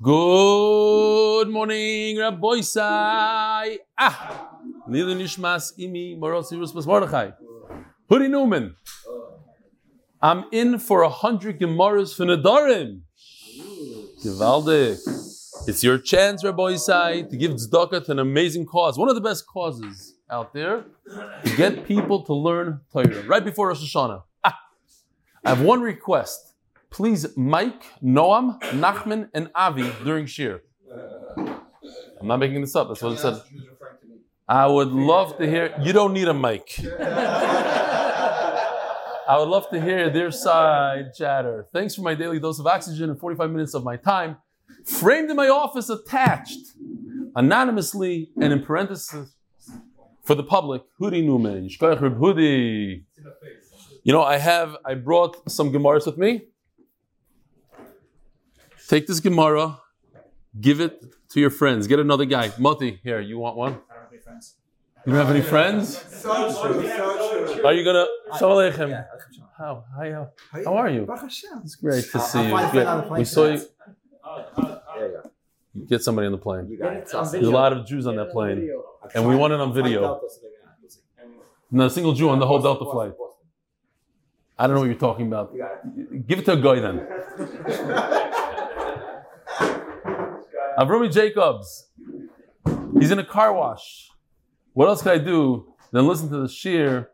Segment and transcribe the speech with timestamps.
[0.00, 2.60] Good morning, Rabbi.
[2.76, 4.48] Ah,
[4.88, 7.30] Lili Nishmas Imi Morotzi Ruspas Mordechai.
[8.08, 8.74] Hoodie Newman.
[10.20, 13.02] I'm in for a hundred Gemaras for Nadarim.
[14.24, 14.98] Givaldik.
[15.68, 18.98] It's your chance, Rabbi to give tzedakah an amazing cause.
[18.98, 20.84] One of the best causes out there
[21.44, 24.22] to get people to learn Torah right before Rosh Hashanah.
[24.42, 24.58] Ah,
[25.44, 26.51] I have one request.
[26.92, 30.62] Please, Mike, Noam, Nachman, and Avi during Shir.
[31.36, 32.88] I'm not making this up.
[32.88, 33.40] That's what it said.
[34.46, 35.74] I would love to hear.
[35.80, 36.78] You don't need a mic.
[39.28, 41.66] I would love to hear their side chatter.
[41.72, 44.36] Thanks for my daily dose of oxygen and 45 minutes of my time.
[44.84, 46.72] Framed in my office, attached
[47.34, 49.34] anonymously and in parentheses
[50.22, 50.82] for the public.
[51.00, 51.26] Hudi
[51.80, 53.04] Reb Hudi.
[54.04, 56.48] You know, I have, I brought some Gemaras with me.
[58.92, 59.80] Take this Gemara,
[60.60, 61.86] give it to your friends.
[61.86, 62.52] Get another guy.
[62.58, 63.78] Moti, here, you want one?
[65.06, 66.04] You don't have any friends?
[66.26, 68.04] Are you gonna?
[68.38, 69.06] Shalom Aleichem.
[69.56, 69.84] How?
[69.96, 70.28] Hi, how?
[70.62, 71.08] How are you?
[71.64, 72.70] It's great to see you.
[72.70, 73.10] Good.
[73.12, 73.62] We saw you.
[75.72, 76.76] You Get somebody on the plane.
[76.78, 77.14] There's
[77.46, 78.70] a lot of Jews on that plane,
[79.14, 80.20] and we want it on video.
[81.70, 83.14] Not a single Jew on the whole Delta flight.
[84.58, 85.56] I don't know what you're talking about.
[86.26, 88.36] Give it to a guy then.
[90.78, 91.88] Avrami Jacobs.
[92.98, 94.10] He's in a car wash.
[94.72, 97.10] What else can I do than listen to the shir?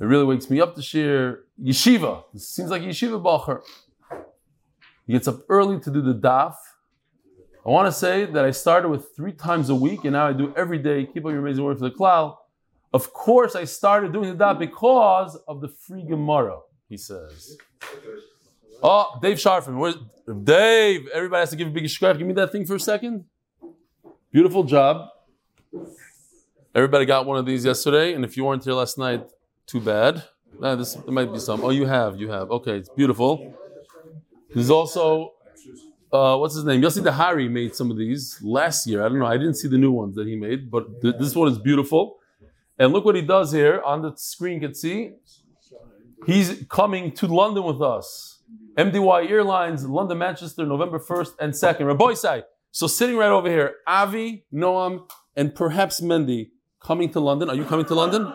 [0.00, 1.44] It really wakes me up to shir.
[1.62, 2.24] Yeshiva.
[2.34, 3.60] It seems like yeshiva bacher.
[5.06, 6.54] He gets up early to do the daf.
[7.64, 10.32] I want to say that I started with three times a week, and now I
[10.32, 11.06] do every day.
[11.06, 12.36] Keep up your amazing work for the cloud.
[12.92, 16.58] Of course, I started doing the daf because of the free Gemara.
[16.88, 17.56] He says.
[18.82, 19.76] Oh, Dave Sharfin.
[19.78, 19.96] Where's
[20.32, 21.08] Dave?
[21.12, 22.18] Everybody has to give a big shkach.
[22.18, 23.24] Give me that thing for a second.
[24.32, 25.08] Beautiful job.
[26.74, 29.26] Everybody got one of these yesterday, and if you weren't here last night,
[29.66, 30.24] too bad.
[30.58, 31.62] Nah, this there might be some.
[31.62, 32.50] Oh, you have, you have.
[32.50, 33.54] Okay, it's beautiful.
[34.54, 35.32] There's also
[36.12, 36.82] uh, what's his name?
[36.82, 39.04] Yossi Dahari made some of these last year.
[39.04, 39.26] I don't know.
[39.26, 42.18] I didn't see the new ones that he made, but th- this one is beautiful.
[42.78, 44.54] And look what he does here on the screen.
[44.54, 45.12] You can see
[46.26, 48.31] he's coming to London with us.
[48.76, 51.86] MDY Airlines, London, Manchester, November 1st and 2nd.
[51.86, 52.44] Rabbi Sai.
[52.70, 56.50] So sitting right over here, Avi, Noam, and perhaps Mendy
[56.82, 57.50] coming to London.
[57.50, 58.32] Are you coming to London?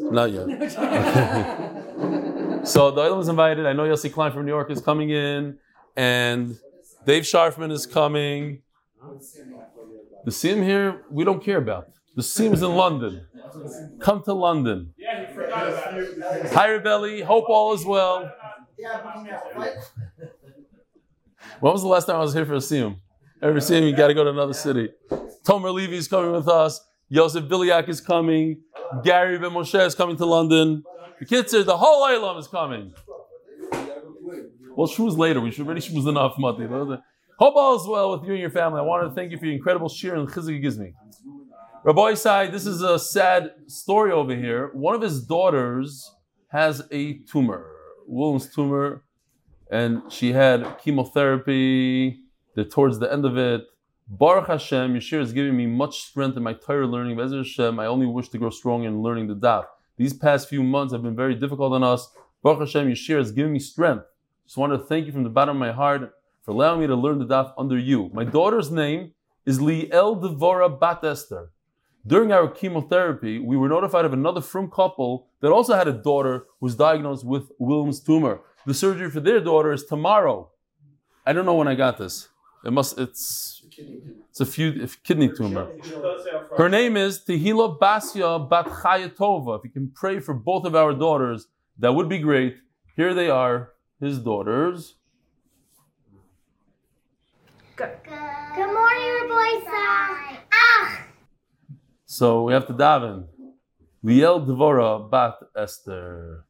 [0.00, 0.46] Not yet.
[2.66, 3.66] so the Olam is invited.
[3.66, 5.58] I know Yossi Klein from New York is coming in,
[5.96, 6.56] and
[7.04, 8.62] Dave Sharfman is coming.
[10.24, 11.88] The Sim here, we don't care about.
[12.16, 13.26] The Sim is in London.
[14.00, 14.94] Come to London.
[15.06, 17.22] Hi, Rebelli.
[17.22, 18.32] Hope all is well.
[21.60, 22.96] When was the last time I was here for a Siyum?
[23.42, 24.90] Every Siyum, you got to go to another city.
[25.44, 26.80] Tomer Levy is coming with us.
[27.08, 28.60] Yosef Biliak is coming.
[29.04, 30.82] Gary Ben Moshe is coming to London.
[31.18, 32.92] The kids are, the whole Olam is coming.
[34.76, 35.40] Well, shmooze later.
[35.40, 36.66] We should already shmooze enough, Mati.
[36.66, 38.80] Hope all is well with you and your family.
[38.80, 40.92] I want to thank you for your incredible shir and chizik it gives me.
[41.84, 44.70] Rabbi Isai, this is a sad story over here.
[44.74, 46.12] One of his daughters
[46.48, 47.70] has a tumor,
[48.10, 49.02] Wilms tumor,
[49.70, 52.20] and she had chemotherapy.
[52.54, 53.66] That towards the end of it,
[54.08, 57.16] Baruch Hashem, Yeshir is giving me much strength in my Torah learning.
[57.16, 59.66] Bezer Hashem, I only wish to grow strong in learning the daf.
[59.96, 62.10] These past few months have been very difficult on us.
[62.42, 64.06] Baruch Hashem, Yeshir has given me strength.
[64.44, 66.96] Just want to thank you from the bottom of my heart for allowing me to
[66.96, 68.10] learn the daf under you.
[68.14, 69.12] My daughter's name
[69.44, 71.50] is Liel Devora Bat Esther.
[72.06, 76.46] During our chemotherapy, we were notified of another frum couple that also had a daughter
[76.58, 78.40] who was diagnosed with Wilms tumor.
[78.66, 80.50] The surgery for their daughter is tomorrow.
[81.26, 82.28] I don't know when I got this.
[82.64, 82.98] It must.
[82.98, 83.62] It's
[84.28, 85.68] it's a few kidney tumor.
[86.56, 89.58] Her name is Tehila Basya Bat Chayatova.
[89.58, 91.46] If you can pray for both of our daughters,
[91.78, 92.56] that would be great.
[92.96, 94.96] Here they are, his daughters.
[97.76, 100.27] Good Good morning, Rabbi!
[102.10, 103.26] So we have to daven.
[104.02, 106.46] Liel Devora Bat Esther.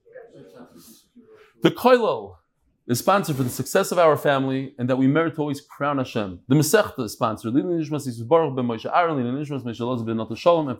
[1.64, 2.36] The Koilel
[2.86, 5.98] is sponsored for the success of our family and that we merit to always crown
[5.98, 6.38] Hashem.
[6.46, 7.54] The Masechta is sponsored.
[7.54, 7.80] And for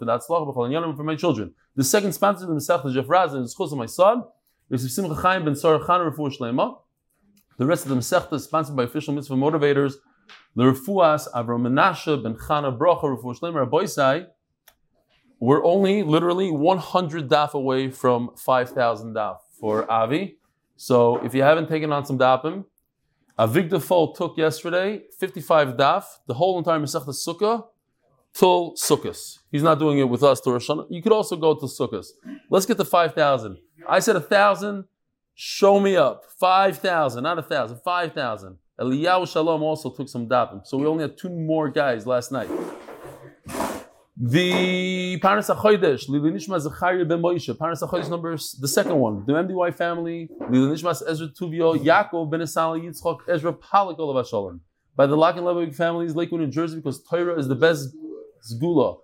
[0.05, 1.55] that Yanyanim for my children.
[1.75, 4.23] The second sponsor of the Masechta, Jeff Raz, and Schos of my son,
[4.71, 6.79] Yosef Simcha Chaim ben Sarah Chan Refuah Shlema.
[7.57, 9.95] The rest of the Masechta is sponsored by official mitzvah motivators,
[10.55, 14.27] the Refuas Avram Menashe ben Chana Bracha Refuah Shlema Rabbi Sai.
[15.41, 20.39] We're only literally 100 daf away from 5,000 daf for Avi.
[20.77, 22.65] So if you haven't taken on some dapim,
[23.39, 27.67] Avigdor Fall took yesterday 55 daf, the whole entire Masechta Sukkah,
[28.35, 29.39] till Sukkot.
[29.53, 30.69] He's not doing it with us to Rosh.
[30.91, 32.07] You could also go to Sukkot.
[32.51, 33.59] Let's get to 5,000.
[33.89, 34.85] I said a 1,000.
[35.35, 36.25] Show me up.
[36.41, 38.59] 5,000, not a 1,000, 5,000.
[38.81, 40.67] Eliyahu Shalom also took some dafim.
[40.67, 42.51] So we only had two more guys last night.
[44.21, 49.33] The Parnas HaChodesh, Lili Nishma Zechariah ben Moshe, Parnas HaChodesh number, the second one, the
[49.33, 54.61] MDY family, Lili Nishmas Ezra Tuvio, Yaakov ben Esali Yitzchok, Ezra Palak Olav Shalom.
[54.97, 57.95] By the Lock and Levovik families, Lakewood, New Jersey, because Torah is the best
[58.51, 58.99] Zgula.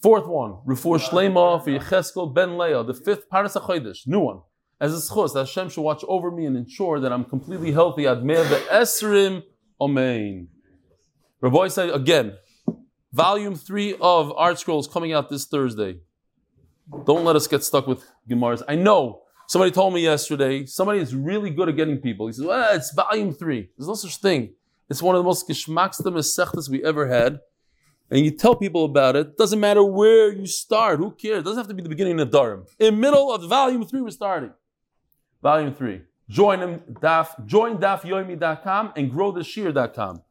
[0.00, 4.40] Fourth one, Refor Shlema for Yecheskel ben Leah, the fifth Parnas HaChodesh, new one.
[4.80, 8.04] As a schos, Hashem should watch over me and ensure that I'm completely healthy.
[8.04, 9.42] Admeh the Esrim
[9.78, 10.46] Omein.
[11.42, 12.38] Rabbi said again,
[13.12, 15.98] Volume 3 of Art Scrolls coming out this Thursday.
[17.06, 18.62] Don't let us get stuck with Gemaras.
[18.68, 22.28] I know somebody told me yesterday, somebody is really good at getting people.
[22.28, 23.68] He says, well, it's volume 3.
[23.76, 24.54] There's no such thing.
[24.88, 27.40] It's one of the most geschmackstem mesechtas we ever had.
[28.10, 29.36] And you tell people about it.
[29.36, 30.98] Doesn't matter where you start.
[30.98, 31.40] Who cares?
[31.40, 32.66] It doesn't have to be the beginning of Dharam.
[32.78, 34.52] In middle of volume 3, we're starting.
[35.42, 36.02] Volume 3.
[36.28, 40.22] Join them, daf, join dafyoimi.com and growtheshir.com.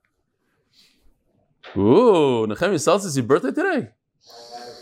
[1.77, 3.89] Ooh, Nehemiah Seltz, it's your birthday today?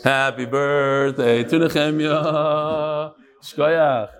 [0.02, 3.10] Happy birthday to Nehemiah.
[3.42, 4.10] Shkoyach.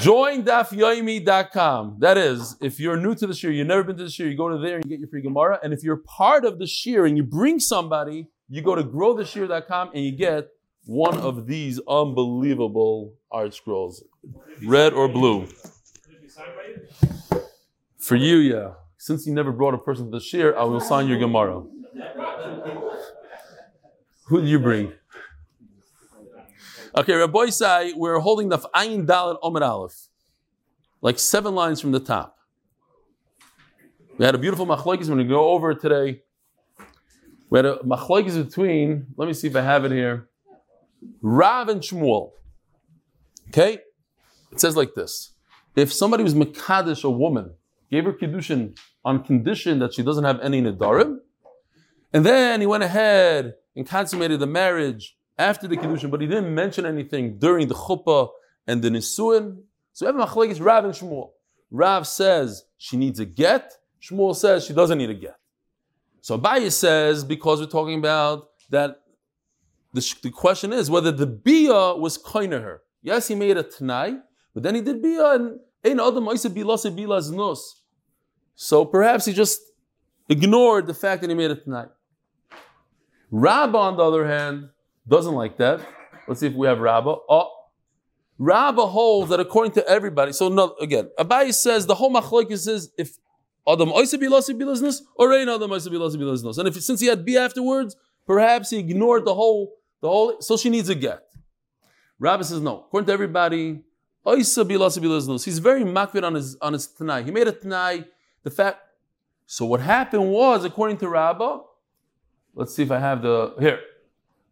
[0.00, 1.96] Join dafyoimi.com.
[2.00, 4.36] That is, if you're new to the shir, you've never been to the shir, you
[4.36, 5.58] go to there and you get your free Gemara.
[5.62, 9.90] And if you're part of the shir and you bring somebody, you go to growtheshir.com
[9.94, 10.48] and you get
[10.84, 14.02] one of these unbelievable art scrolls,
[14.64, 15.46] red or blue.
[17.98, 18.70] For you, yeah
[19.00, 21.62] since you never brought a person to the shir, I will sign your Gemara.
[24.26, 24.92] Who do you bring?
[26.94, 30.08] Okay, Rabbi say we're holding the Ayin Dalet Omer Aleph,
[31.00, 32.36] like seven lines from the top.
[34.18, 35.08] We had a beautiful machlokes.
[35.08, 36.20] We're going to go over it today.
[37.48, 39.06] We had a machlokes between.
[39.16, 40.28] Let me see if I have it here.
[41.22, 42.32] Rav and Shmuel.
[43.48, 43.78] Okay,
[44.52, 45.32] it says like this:
[45.74, 47.54] If somebody was mekadesh a woman,
[47.90, 51.18] gave her kiddushin on condition that she doesn't have any nedarim.
[52.12, 56.54] And then he went ahead and consummated the marriage after the kiddushin, but he didn't
[56.54, 58.28] mention anything during the chuppah
[58.66, 59.62] and the nisuin.
[59.92, 61.30] So we have machlekes Rav and Shmuel.
[61.70, 63.72] Rav says she needs a get.
[64.02, 65.36] Shmuel says she doesn't need a get.
[66.20, 69.00] So Abaye says because we're talking about that,
[69.92, 72.82] the, the question is whether the bia was kind her.
[73.02, 74.16] Yes, he made a tonight,
[74.54, 77.79] but then he did bia and ein adam bila nos.
[78.62, 79.58] So perhaps he just
[80.28, 81.88] ignored the fact that he made it tonight.
[83.30, 84.68] Rabbah, on the other hand,
[85.08, 85.80] doesn't like that.
[86.28, 87.20] Let's see if we have Rabbah.
[87.26, 87.50] Oh,
[88.36, 90.34] Rabbah holds that according to everybody.
[90.34, 93.16] So no, again, Abaye says the whole machlokes is if
[93.66, 96.58] Adam business or Rain Adam business.
[96.58, 97.96] And if since he had B afterwards,
[98.26, 99.72] perhaps he ignored the whole
[100.02, 100.38] the whole.
[100.42, 101.22] So she needs a get.
[102.18, 102.80] Rabbah says no.
[102.80, 103.80] According to everybody,
[104.26, 107.22] He's very makvid on his on his tanai.
[107.22, 108.04] He made a tanai
[108.42, 108.80] the fact.
[109.46, 111.60] So what happened was, according to Rabbah,
[112.54, 113.80] let's see if I have the here.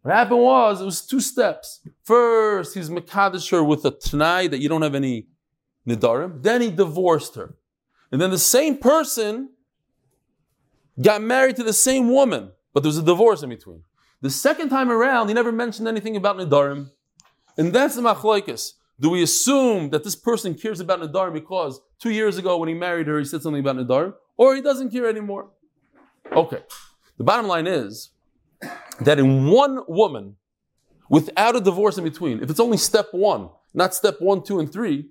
[0.01, 1.81] What happened was it was two steps.
[2.03, 5.27] First, he's mekadesh her with a tanai that you don't have any
[5.87, 6.41] nidarim.
[6.41, 7.55] Then he divorced her,
[8.11, 9.49] and then the same person
[11.01, 13.83] got married to the same woman, but there was a divorce in between.
[14.21, 16.91] The second time around, he never mentioned anything about nidarim,
[17.57, 18.73] and that's the machlokes.
[18.99, 22.75] Do we assume that this person cares about nidarim because two years ago when he
[22.75, 25.49] married her, he said something about Nadarim, or he doesn't care anymore?
[26.31, 26.63] Okay.
[27.17, 28.11] The bottom line is
[29.01, 30.35] that in one woman,
[31.09, 34.71] without a divorce in between, if it's only step one, not step one, two, and
[34.71, 35.09] three,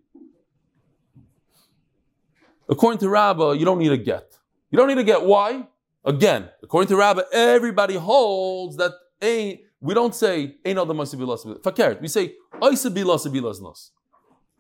[2.68, 4.37] according to Rabbah, you don't need a get.
[4.71, 5.23] You don't need a get.
[5.23, 5.66] Why?
[6.04, 8.92] Again, according to Rabbah, everybody holds that
[9.23, 12.00] a we don't say Ein Adam Fakert.
[12.00, 12.35] We say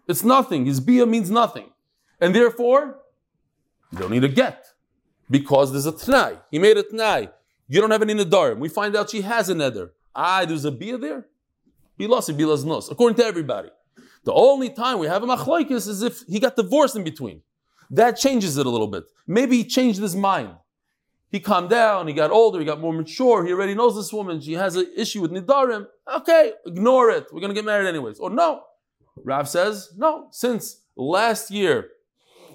[0.06, 0.66] It's nothing.
[0.66, 1.70] His bia means nothing.
[2.20, 2.98] And therefore,
[3.92, 4.66] you don't need a get.
[5.30, 6.40] Because there's a tnai.
[6.50, 7.30] He made a tnai.
[7.68, 8.58] You don't have any nadarim.
[8.58, 9.92] We find out she has a nether.
[10.14, 11.26] Ah, there's a bia there?
[12.00, 12.90] Bilasi bilaznos.
[12.90, 13.68] According to everybody.
[14.24, 17.42] The only time we have a machlaikis is if he got divorced in between.
[17.90, 19.04] That changes it a little bit.
[19.26, 20.54] Maybe he changed his mind.
[21.30, 24.40] He calmed down, he got older, he got more mature, he already knows this woman,
[24.40, 25.86] she has an issue with Nidarim.
[26.16, 27.26] Okay, ignore it.
[27.30, 28.18] We're going to get married anyways.
[28.18, 28.62] Or no.
[29.24, 31.90] Rav says, no, since last year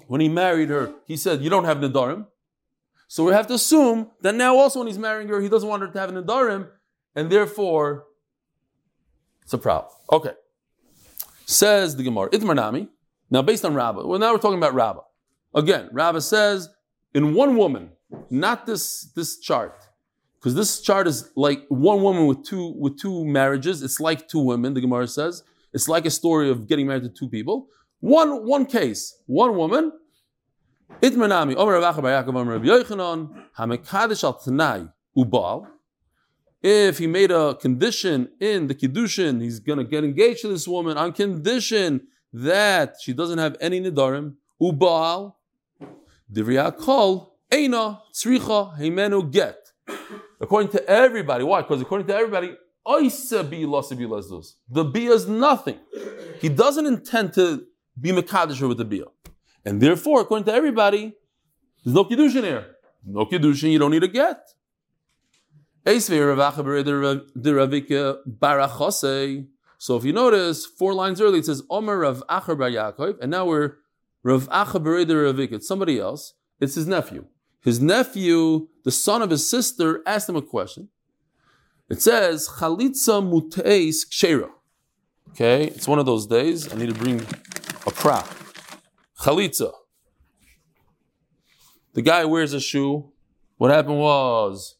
[0.06, 2.26] when he married her, he said, you don't have Nidarim.
[3.08, 5.82] So we have to assume that now also when he's marrying her, he doesn't want
[5.82, 6.68] her to have Nidarim,
[7.14, 8.04] and therefore
[9.42, 9.92] it's a problem.
[10.10, 10.32] Okay.
[11.46, 12.88] Says the Gemara, Itmar Nami.
[13.30, 15.02] Now based on Rabbah, well now we're talking about Rabbah.
[15.54, 16.68] Again, Rava says
[17.14, 17.90] in one woman,
[18.30, 19.86] not this this chart,
[20.38, 23.82] because this chart is like one woman with two with two marriages.
[23.82, 24.74] It's like two women.
[24.74, 25.42] The Gemara says
[25.72, 27.68] it's like a story of getting married to two people.
[28.04, 29.90] One one case, one woman.
[31.00, 35.66] Itmanami, Omer Yaakov, Omer Yochanan, Hamekadish al Tanai Ubal.
[36.62, 40.68] If he made a condition in the kiddushin, he's going to get engaged to this
[40.68, 44.34] woman on condition that she doesn't have any nidarim.
[44.60, 45.36] Ubal,
[46.30, 49.72] Divriya kol eina tzricha get.
[50.42, 51.62] According to everybody, why?
[51.62, 52.48] Because according to everybody,
[52.84, 53.08] bi.
[54.68, 55.78] The bia is nothing.
[56.40, 57.64] He doesn't intend to
[58.00, 59.04] be mekadosh with the bia,
[59.64, 61.12] and therefore, according to everybody,
[61.84, 62.66] there's no kiddushin here.
[63.04, 64.40] No kiddushin, you don't need a get.
[65.86, 65.92] So
[69.96, 73.44] if you notice, four lines early it says Omer Rav Acha Bar Yaakov, and now
[73.44, 73.76] we're
[74.22, 75.52] Rav Acha Bereder Ravik.
[75.52, 76.32] It's somebody else.
[76.58, 77.26] It's his nephew.
[77.60, 80.88] His nephew, the son of his sister, asked him a question.
[81.90, 84.48] It says Chalitza Muteis Kshera.
[85.30, 86.72] Okay, it's one of those days.
[86.72, 87.20] I need to bring
[87.86, 88.28] a prop.
[89.20, 89.72] Chalitza.
[91.94, 93.12] The guy wears a shoe.
[93.56, 94.76] What happened was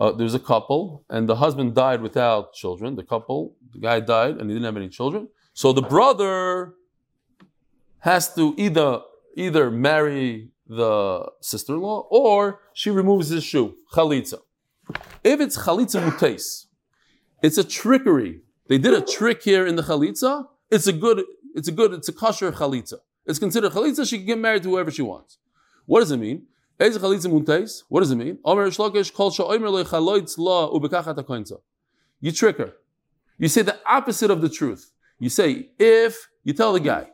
[0.00, 2.96] uh, there was a couple, and the husband died without children.
[2.96, 5.28] The couple, the guy died, and he didn't have any children.
[5.54, 6.74] So the brother
[8.00, 9.00] has to either
[9.36, 13.76] either marry the sister-in-law or she removes his shoe.
[13.92, 14.40] Chalitza.
[15.22, 16.66] If it's chalitza mutais,
[17.42, 18.40] it's a trickery.
[18.68, 20.46] They did a trick here in the chalitza.
[20.70, 21.24] It's a good.
[21.54, 21.92] It's a good.
[21.92, 22.98] It's a kosher chalitza.
[23.26, 24.08] It's considered chalitza.
[24.08, 25.38] She can get married to whoever she wants.
[25.86, 26.46] What does it mean?
[26.78, 26.90] What
[28.00, 28.38] does it mean?
[32.20, 32.72] You trick her.
[33.38, 34.92] You say the opposite of the truth.
[35.18, 37.08] You say, if you tell the guy,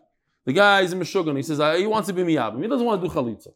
[0.47, 2.63] the guy is a Meshuggah, he says, he wants to be miyabim.
[2.63, 3.53] He doesn't want to do chalitza.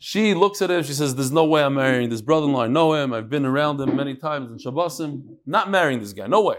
[0.00, 2.62] She looks at him, she says, there's no way I'm marrying this brother-in-law.
[2.62, 5.36] I know him, I've been around him many times in Shabbosim.
[5.46, 6.56] Not marrying this guy, no way.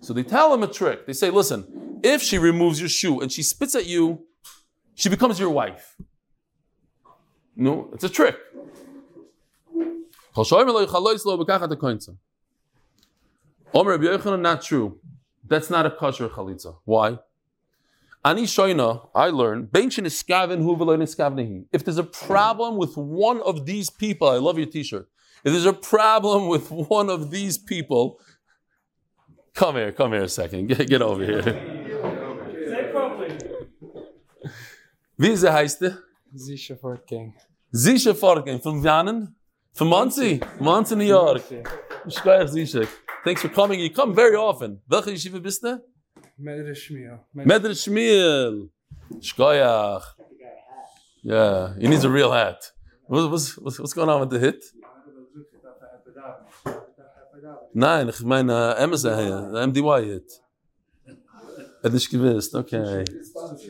[0.00, 1.06] So they tell him a trick.
[1.06, 1.66] They say, listen,
[2.04, 4.26] if she removes your shoe and she spits at you,
[4.94, 5.96] she becomes your wife.
[7.56, 8.36] No, it's a trick.
[14.42, 15.00] not true.
[15.46, 16.76] That's not a kosher chalitza.
[16.84, 17.18] Why?
[18.24, 19.68] I learned,
[21.72, 25.08] if there's a problem with one of these people, I love your t-shirt.
[25.44, 28.18] If there's a problem with one of these people,
[29.54, 30.68] come here, come here a second.
[30.68, 31.73] Get, get over here.
[35.16, 35.84] Wie ze heißt
[36.34, 37.34] Zisha Fortgang.
[37.72, 38.60] Zisha Fortgang.
[38.60, 39.34] From Vianen?
[39.72, 40.40] From Muncie?
[40.60, 41.42] Muncie, New York.
[42.06, 42.86] Zisha.
[43.24, 43.80] Thanks for coming.
[43.80, 44.80] You come very often.
[44.88, 45.80] Welche yeshiva bist du?
[46.38, 47.20] Medrash Shmiel.
[47.34, 48.68] Medrash Shmiel.
[49.20, 50.02] Shkoyach.
[51.22, 52.70] Yeah, he needs a real hat.
[53.06, 54.62] What's, what's, what's going on with the hit?
[57.72, 60.43] Nein, ich meine MSA, the MDY hit.
[61.84, 63.04] Hätte nicht gewusst, okay.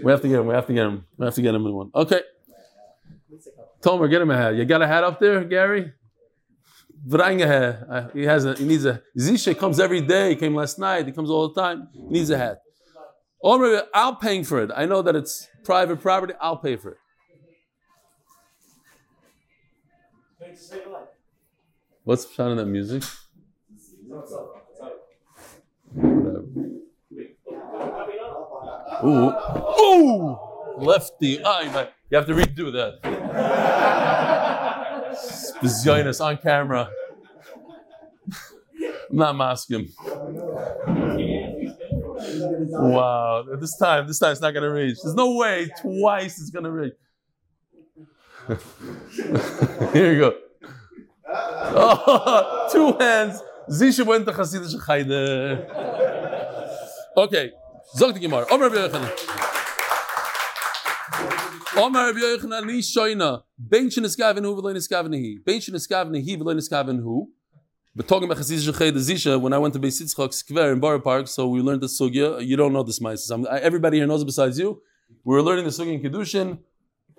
[0.04, 1.04] We have to get him, we have to get him.
[1.18, 1.90] We have to get him in one.
[1.92, 2.20] Okay.
[3.82, 4.54] Tomer, get him a hat.
[4.54, 5.92] You got a hat up there, Gary?
[7.12, 11.06] Uh, he has a, he needs a, Zisha comes every day, he came last night,
[11.06, 12.62] he comes all the time, he needs a hat.
[13.42, 14.70] Omer, I'll pay for it.
[14.74, 16.98] I know that it's private property, I'll pay for it.
[22.04, 23.02] What's the sound of that music?
[29.04, 29.30] Ooh,
[29.82, 30.38] ooh,
[30.78, 31.88] lefty eye.
[32.10, 33.00] You have to redo that.
[35.64, 36.88] Zionist on camera.
[39.10, 39.88] I'm not masking.
[42.70, 43.44] Wow.
[43.60, 44.98] This time, this time it's not going to reach.
[45.02, 46.94] There's no way twice it's going to reach.
[49.92, 50.34] Here you go.
[51.28, 53.42] Oh, two hands.
[53.70, 55.66] Zisha went to Chassidish Chayde.
[57.16, 57.52] Okay.
[57.96, 58.44] Zog the Gemara.
[58.50, 58.66] Omer
[61.76, 63.42] Omar Rabbi Yochanan ni shoyna.
[63.56, 65.38] Ben sheniskaven hu v'lo niskaven he.
[65.44, 67.28] Ben sheniskaven he v'lo niskaven hu.
[67.94, 71.00] But talking about Chassidus Shechay Zisha, when I went to Beis Yitzchak Skver in Borough
[71.00, 72.44] Park, so we learned the sugya.
[72.44, 73.46] You don't know this, Maisis.
[73.46, 74.82] Everybody here knows it besides you.
[75.22, 76.58] We were learning the sugya in Kiddushin.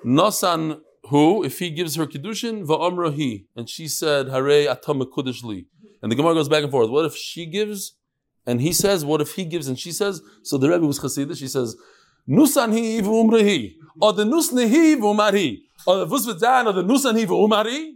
[0.05, 3.48] Nosan who, if he gives her Kiddushin, va'omra he.
[3.55, 5.67] And she said, Hare atam li.
[6.01, 6.89] And the Gemara goes back and forth.
[6.89, 7.94] What if she gives
[8.45, 9.03] and he says?
[9.03, 10.21] What if he gives and she says?
[10.43, 11.37] So the Rebbe was Chassidish.
[11.37, 11.75] She says,
[12.27, 13.75] Nusan hi v'umrehi.
[14.01, 15.61] Or the nusne hi v'umari.
[15.85, 17.93] Or the vus v'tzan, or the nusan hi v'umari.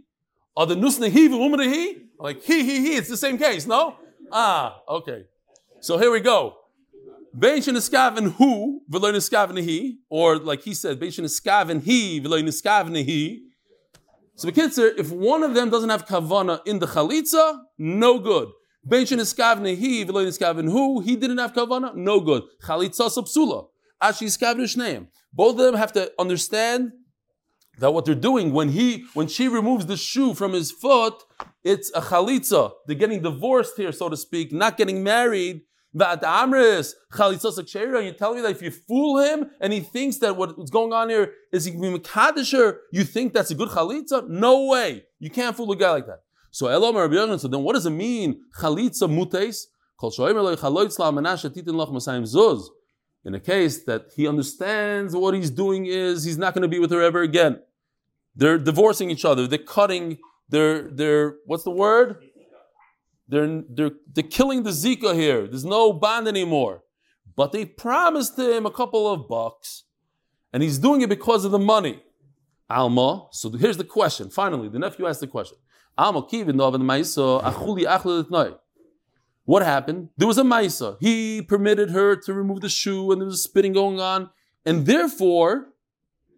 [0.56, 2.02] Or the nusne hi v'umrehi.
[2.18, 2.96] Like he, he, he.
[2.96, 3.96] It's the same case, no?
[4.30, 5.24] Ah, okay.
[5.80, 6.56] So here we go.
[7.36, 12.96] Bein sheniskaven hu v'lo niskaven he, or like he said, bein sheniskaven he v'lo niskaven
[13.04, 13.46] he.
[14.34, 18.48] So the kids if one of them doesn't have kavana in the chalitza, no good.
[18.86, 22.42] Bein sheniskaven he v'lo niskaven hu, he didn't have kavana, no good.
[22.62, 23.66] Chalitza subsula.
[24.02, 25.08] Ashi iskaven shneim.
[25.32, 26.92] Both of them have to understand
[27.78, 31.22] that what they're doing when he when she removes the shoe from his foot,
[31.62, 32.72] it's a chalitza.
[32.86, 35.62] They're getting divorced here, so to speak, not getting married.
[35.96, 36.92] Amris.
[37.12, 41.08] You tell me that if you fool him and he thinks that what's going on
[41.08, 44.28] here is he can be mekadisher, you think that's a good chalitza?
[44.28, 45.04] No way.
[45.18, 46.20] You can't fool a guy like that.
[46.50, 47.40] So Elam Rabbi Yochanan.
[47.40, 49.66] So then, what does it mean chalitza mutes?
[53.22, 56.78] In a case that he understands what he's doing is he's not going to be
[56.78, 57.60] with her ever again.
[58.34, 59.46] They're divorcing each other.
[59.46, 60.18] They're cutting.
[60.48, 62.16] They're they're what's the word?
[63.28, 65.46] They're they're they're killing the Zika here.
[65.46, 66.82] There's no bond anymore.
[67.36, 69.84] But they promised him a couple of bucks,
[70.52, 72.02] and he's doing it because of the money.
[72.68, 73.28] Alma.
[73.32, 74.30] So here's the question.
[74.30, 75.58] Finally, the nephew asked the question.
[79.44, 80.08] What happened?
[80.16, 80.96] There was a maisa.
[81.00, 84.30] He permitted her to remove the shoe, and there was spitting going on,
[84.64, 85.68] and therefore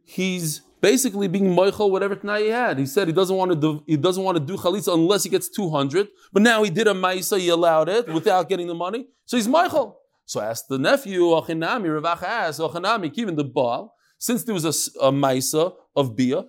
[0.04, 2.78] he's basically being moichel whatever tonight he had.
[2.78, 5.30] He said he doesn't want to do he doesn't want to do chalitza unless he
[5.30, 6.08] gets two hundred.
[6.32, 9.48] But now he did a ma'isa, he allowed it without getting the money, so he's
[9.48, 9.94] moichel.
[10.24, 14.74] So asked the nephew, Achinami, Ravach asked, Achinami, even the Baal, since there was a,
[15.00, 16.44] a maisa of bia,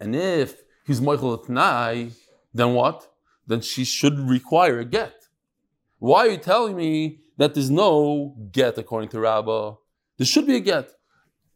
[0.00, 2.12] and if he's moichel tonight,
[2.52, 3.08] then what?
[3.46, 5.14] Then she should require a get.
[5.98, 9.76] Why are you telling me that there's no get according to Rabbah?
[10.18, 10.90] There should be a get.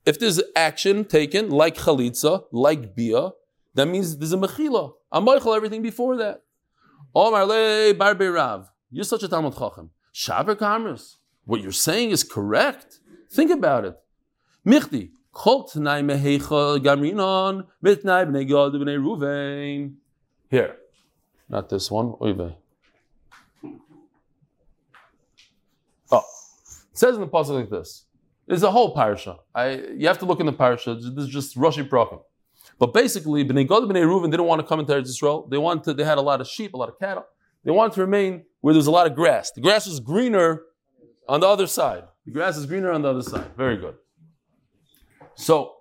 [0.06, 3.30] If there's action taken, like chalitza, like bia,
[3.74, 4.92] that means there's a mechila.
[5.12, 6.42] I'm everything before that.
[7.14, 8.70] Omar le barbe rav.
[8.90, 9.90] You're such a Talmud Chacham.
[10.14, 11.16] Shaber kamras.
[11.44, 13.00] What you're saying is correct.
[13.30, 13.96] Think about it.
[14.66, 15.10] Michti.
[20.50, 20.76] Here.
[21.48, 22.12] Not this one.
[22.20, 22.56] Oive.
[26.12, 26.18] Oh.
[26.18, 28.04] It says in the passage like this.
[28.46, 29.38] There's a whole parsha.
[29.54, 31.00] I, you have to look in the parsha.
[31.00, 32.20] This is just Rashi Prakim.
[32.80, 35.46] But basically, Bnei Gad Bnei Reuven didn't want to come into Eretz Israel.
[35.48, 35.96] They wanted.
[35.96, 37.26] They had a lot of sheep, a lot of cattle.
[37.64, 39.52] They wanted to remain where there was a lot of grass.
[39.52, 40.62] The grass was greener
[41.28, 42.04] on the other side.
[42.24, 43.54] The grass is greener on the other side.
[43.56, 43.94] Very good.
[45.34, 45.76] So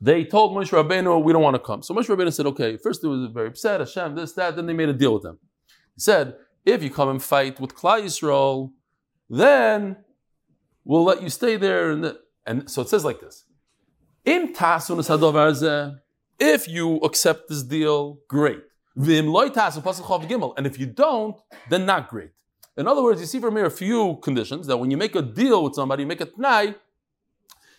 [0.00, 3.02] they told Moshe Rabbeinu, "We don't want to come." So Moshe Rabbeinu said, "Okay." First,
[3.02, 3.80] they was very upset.
[3.80, 4.56] Hashem, this, that.
[4.56, 5.38] Then they made a deal with them.
[5.94, 8.72] He said, "If you come and fight with Klal Yisrael,
[9.30, 9.96] then
[10.84, 11.90] we'll let you stay there.
[11.90, 12.14] And,
[12.46, 13.44] and so it says like this.
[16.38, 18.62] If you accept this deal, great.
[18.94, 21.36] And if you don't,
[21.70, 22.30] then not great.
[22.76, 25.22] In other words, you see from here a few conditions that when you make a
[25.22, 26.74] deal with somebody, you make a tnai,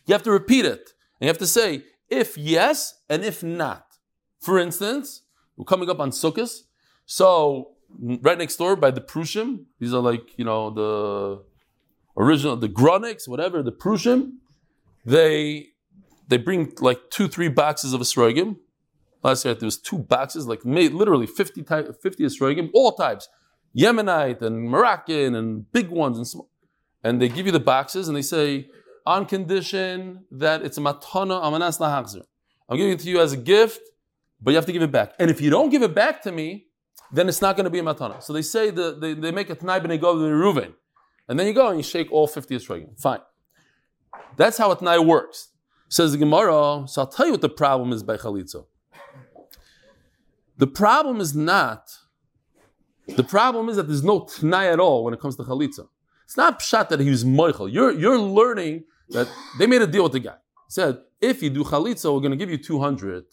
[0.06, 0.92] you have to repeat it.
[1.20, 3.86] And you have to say, if yes and if not.
[4.40, 5.24] For instance,
[5.58, 6.64] we're coming up on Sukkot.
[7.06, 9.66] So right next door by the Prushim.
[9.80, 11.44] These are like, you know, the
[12.22, 14.34] original, the Gronics, whatever, the Prushim.
[15.06, 15.68] They
[16.28, 18.58] they bring like two, three boxes of esrogim.
[19.24, 23.28] Last year there was two boxes, like made literally 50, type, 50 esrogim, all types.
[23.78, 26.50] Yemenite and Moroccan and big ones and small.
[27.04, 28.70] And they give you the boxes and they say,
[29.06, 31.80] on condition that it's a matana amanas.
[32.70, 33.82] I'm giving it to you as a gift,
[34.42, 35.14] but you have to give it back.
[35.20, 36.68] And if you don't give it back to me,
[37.12, 38.24] then it's not going to be a matana.
[38.24, 40.74] So they say the, they, they make a tnai b'nei gov Reuven.
[41.28, 43.00] And then you go and you shake all 50 Esrogim.
[43.00, 43.20] Fine.
[44.36, 45.50] That's how a tnai works.
[45.90, 48.66] Says the Gemara, so I'll tell you what the problem is by Chalitza.
[50.58, 51.92] The problem is not,
[53.08, 55.88] the problem is that there's no tnai at all when it comes to Chalitza.
[56.26, 57.72] It's not pshat that he was moichel.
[57.72, 59.28] You're, you're learning that
[59.60, 60.36] they made a deal with the guy.
[60.68, 63.26] He said, if you do Chalitza, we're going to give you 200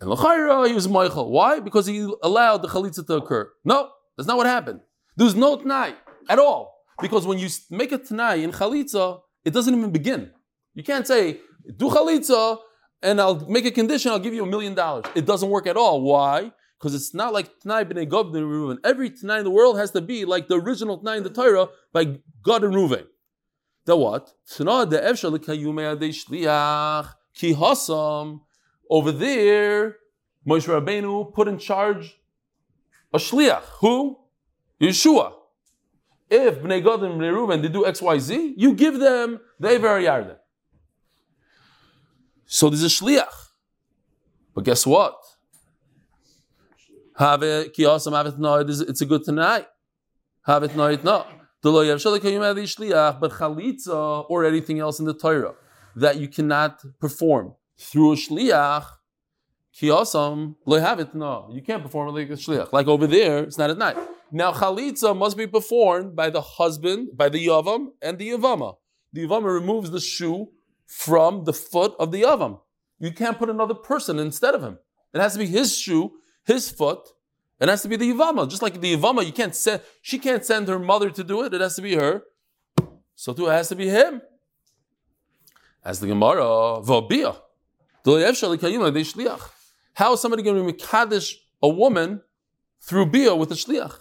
[0.00, 1.28] and L'chaira, he was moichel.
[1.30, 1.60] Why?
[1.60, 3.50] Because he allowed the Chalitza to occur.
[3.64, 4.80] No, that's not what happened.
[5.16, 5.94] There's no Tanai
[6.28, 6.74] at all.
[7.00, 10.30] Because when you make a Tanai in Chalitza, it doesn't even begin.
[10.74, 11.40] You can't say,
[11.76, 12.58] do Chalitza,
[13.02, 15.04] and I'll make a condition, I'll give you a million dollars.
[15.14, 16.02] It doesn't work at all.
[16.02, 16.52] Why?
[16.84, 18.76] Because it's not like Tanai b'nei Gad b'nei Reuven.
[18.84, 21.68] Every Tanai in the world has to be like the original Tanai in the Torah
[21.94, 23.06] by Gad and Reuven.
[23.86, 24.34] The what?
[27.34, 28.40] Ki hasam
[28.90, 29.96] over there,
[30.46, 32.20] Moshe Rabbeinu put in charge
[33.14, 33.64] a shliach.
[33.80, 34.18] Who?
[34.78, 35.32] Yehoshua.
[36.28, 39.70] If Bnei Gad and Bnei Reuven they do X, Y, Z, you give them the
[39.70, 40.36] Ever Yarden.
[42.44, 43.52] So there's a shliach.
[44.54, 45.23] But guess what?
[47.16, 48.56] Have it kiyosam have it no.
[48.56, 49.66] It is, a good tonight.
[50.46, 50.94] Have it no.
[50.96, 51.26] No.
[51.62, 55.54] The lo yavshal kayum shliach, but chalitza or anything else in the Torah
[55.96, 58.86] that you cannot perform through a shliach.
[59.74, 61.48] Kiyosam lo have it no.
[61.52, 62.72] You can't perform like a shliach.
[62.72, 63.96] Like over there, it's not at night.
[64.32, 68.76] Now chalitza must be performed by the husband, by the yavam and the yavama.
[69.12, 70.48] The yavama removes the shoe
[70.86, 72.60] from the foot of the yavam.
[72.98, 74.78] You can't put another person instead of him.
[75.12, 76.12] It has to be his shoe,
[76.44, 77.08] his foot.
[77.60, 78.48] It has to be the yavama.
[78.48, 79.80] Just like the yavama, you can't send.
[80.02, 81.54] She can't send her mother to do it.
[81.54, 82.22] It has to be her.
[83.14, 84.22] So too, it has to be him.
[85.84, 86.42] As the Gemara,
[86.82, 87.36] v'obiyah.
[89.94, 92.20] How is somebody going to be Kaddish a woman
[92.80, 93.96] through Bia with a Shliach?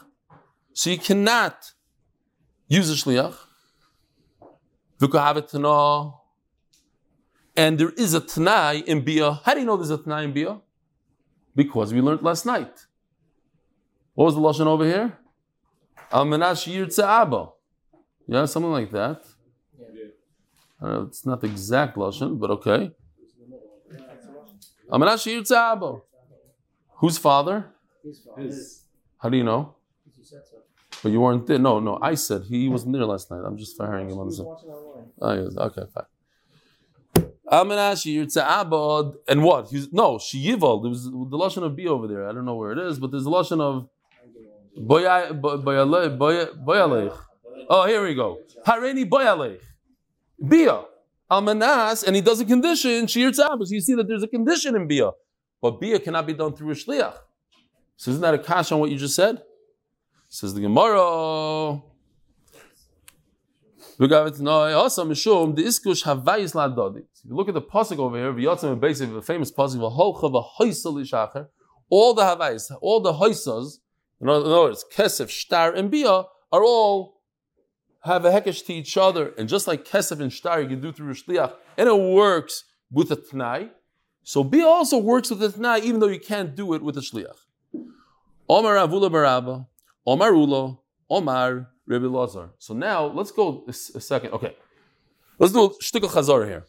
[0.73, 1.71] So you cannot
[2.67, 3.35] use a Shliach.
[7.55, 9.33] And there is a Tanai in Bia.
[9.45, 10.59] How do you know there's a Tanai in Bia?
[11.55, 12.85] Because we learned last night.
[14.13, 15.17] What was the Lashon over here?
[16.11, 17.51] Al Menash Yirtza
[18.27, 19.23] Yeah, something like that.
[20.81, 22.91] Uh, it's not the exact Lashon, but okay.
[24.91, 26.01] Amanash Yirtza
[26.97, 27.71] Whose father?
[28.37, 28.83] His.
[29.17, 29.75] How do you know?
[31.01, 31.57] But you weren't there.
[31.57, 31.97] No, no.
[32.01, 33.41] I said he wasn't there last night.
[33.45, 34.43] I'm just firing him on the.
[35.21, 35.57] Oh, yes.
[35.57, 36.05] Okay, fine.
[37.51, 39.67] Amanash Yirtza And what?
[39.69, 40.17] He's, no.
[40.17, 42.27] There was the lashon of B over there.
[42.27, 43.89] I don't know where it is, but there's a lashon of
[44.77, 46.17] Boyalech.
[47.69, 48.39] Oh, here we go.
[48.65, 49.59] Hareni Boyalech.
[50.45, 50.83] Bia.
[51.31, 53.71] Almanas, and he does a condition, Shir Tzabas.
[53.71, 55.11] You see that there's a condition in Bia.
[55.61, 57.15] But Bia cannot be done through a Shliach.
[57.95, 59.41] So isn't that a cash on what you just said?
[60.27, 61.81] Says the Gemara.
[63.93, 64.27] If you look
[67.47, 71.49] at the pasuk over here, V'yotzim basic the famous pasuk, of a holcha va'hoisulishacher.
[71.89, 73.77] all the havais, all the hoisas,
[74.19, 77.21] in other words, kesef, shtar, and bia, are all
[78.03, 80.91] have a hekesh to each other, and just like kesef and shtar you can do
[80.91, 83.69] through shliach, and it works with a tnai.
[84.23, 87.01] So bia also works with a tnai, even though you can't do it with a
[87.01, 87.37] shliach.
[88.49, 89.67] Omar Avula Baraba,
[90.05, 90.79] Omar Ulo,
[91.09, 92.51] Omar Rebbe Lazar.
[92.59, 94.31] So now let's go a, second.
[94.33, 94.55] Okay,
[95.39, 96.65] let's do shtickle chazar here.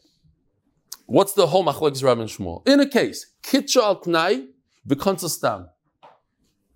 [1.07, 2.67] What's the whole machlekes Rav and Shmuel?
[2.67, 4.49] In a case, kitcha al tnai
[4.89, 5.69] v'konsa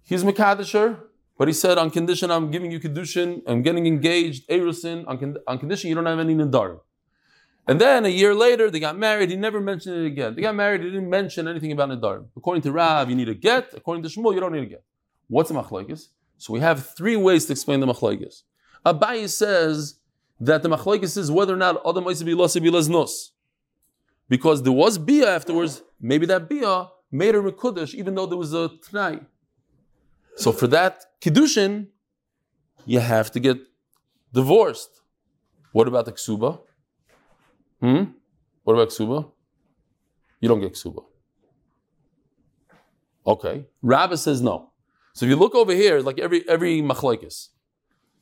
[0.03, 1.01] He's Makadisher,
[1.37, 5.37] but he said, on condition I'm giving you Kedushin, I'm getting engaged, Erusin, on, con-
[5.47, 6.81] on condition you don't have any Nadar.
[7.67, 10.35] And then a year later, they got married, he never mentioned it again.
[10.35, 12.25] They got married, he didn't mention anything about Nadar.
[12.37, 13.75] According to Rav, you need a get.
[13.75, 14.85] According to Shmuel, you don't need a get.
[15.29, 16.09] What's a machlokes?
[16.39, 18.43] So we have three ways to explain the machlokes.
[18.87, 19.99] Abayi says
[20.41, 23.33] that the machlokes is whether or not Adam nos.
[24.29, 28.55] Because there was Bia afterwards, maybe that Bia made her Mekudesh, even though there was
[28.55, 29.25] a Tnai.
[30.37, 31.89] So for that kiddushin,
[32.87, 33.59] you have to get
[34.33, 35.01] divorced.
[35.73, 36.61] What about the ksuba?
[37.81, 38.05] Hmm?
[38.63, 39.31] What about ksuba?
[40.41, 41.05] You don't get ksuba.
[43.27, 43.67] Okay.
[43.83, 44.71] Rabbi says no.
[45.19, 47.49] So if you look over here, like every every machlekes,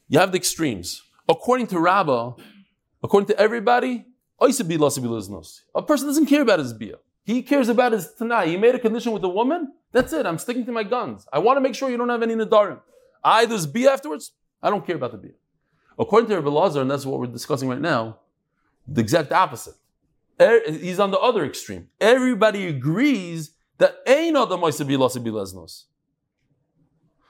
[0.09, 1.03] you have the extremes.
[1.29, 2.37] According to Rabba,
[3.03, 4.07] according to everybody,
[4.41, 6.97] a person doesn't care about his bia.
[7.23, 8.49] He cares about his tanai.
[8.49, 9.75] He made a condition with a woman.
[9.93, 10.25] That's it.
[10.25, 11.27] I'm sticking to my guns.
[11.31, 12.81] I want to make sure you don't have any nadarim.
[13.23, 14.33] I there's bia afterwards.
[14.63, 15.33] I don't care about the bia.
[15.99, 18.21] According to Rabbi Lazar, and that's what we're discussing right now,
[18.89, 19.75] the exact opposite.
[20.41, 21.89] Er, he's on the other extreme.
[22.01, 25.85] Everybody agrees that ain't other lesnos.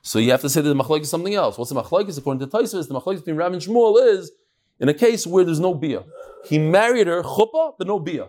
[0.07, 1.59] So you have to say that the machlek is something else.
[1.59, 2.17] What's the machlek?
[2.17, 4.31] According to Taisus, the machlek between Rav and Shmuel is
[4.79, 6.05] in a case where there's no bia.
[6.45, 8.29] He married her chuppah, but no bia.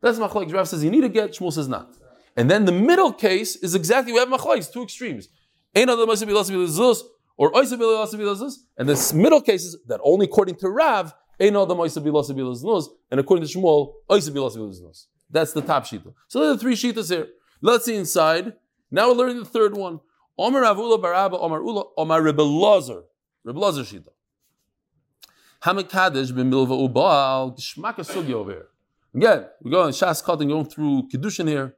[0.00, 0.52] That's machlokes.
[0.52, 1.96] Rav says you need to get, Shmuel says not.
[2.36, 5.28] And then the middle case is exactly we have machlokes, two extremes.
[5.76, 13.92] Or and this middle case is that only according to Rav, and according to Shmuel,
[15.30, 16.12] that's the top shita.
[16.26, 17.28] So there are three shitas here.
[17.60, 18.54] Let's see inside.
[18.90, 20.00] Now we're learning the third one.
[20.40, 23.02] Omar Avula Baraba, Omar Ula, Omar Rebbe Lazar.
[23.44, 23.84] Rebbe Lazar.
[25.62, 28.66] Hamakadesh ben Milva Ubal, Gishmaka Sugi over here.
[29.14, 31.74] Again, we're going Shas cutting, going through Kiddushin here.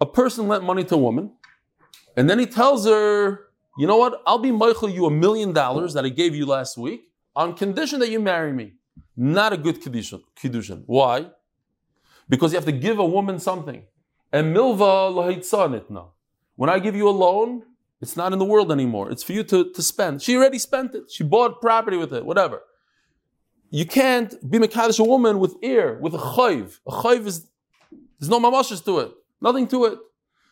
[0.00, 1.30] A person lent money to a woman,
[2.16, 3.46] and then he tells her,
[3.78, 6.76] you know what, I'll be moichel you a million dollars that I gave you last
[6.76, 8.72] week on condition that you marry me.
[9.16, 10.82] Not a good Kiddushin.
[10.86, 11.30] Why?
[12.28, 13.84] Because you have to give a woman something.
[14.32, 16.08] And milva lahitsanitna.
[16.56, 17.62] When I give you a loan,
[18.00, 19.10] it's not in the world anymore.
[19.10, 20.22] It's for you to, to spend.
[20.22, 21.10] She already spent it.
[21.10, 22.62] She bought property with it, whatever
[23.74, 26.78] you can't be Mekadosh a woman with ear, with a chayv.
[26.86, 27.48] A chayv is,
[28.20, 29.98] there's no mamashas to it, nothing to it.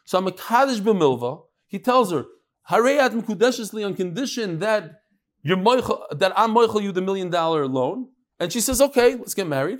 [0.04, 2.24] So I'm Mekadosh b'milva, He tells her,
[2.68, 5.02] Hareyat mekudeshesli on condition that
[5.40, 8.08] you're moichel, that I'm moichel you the million dollar loan.
[8.40, 9.78] And she says, okay, let's get married.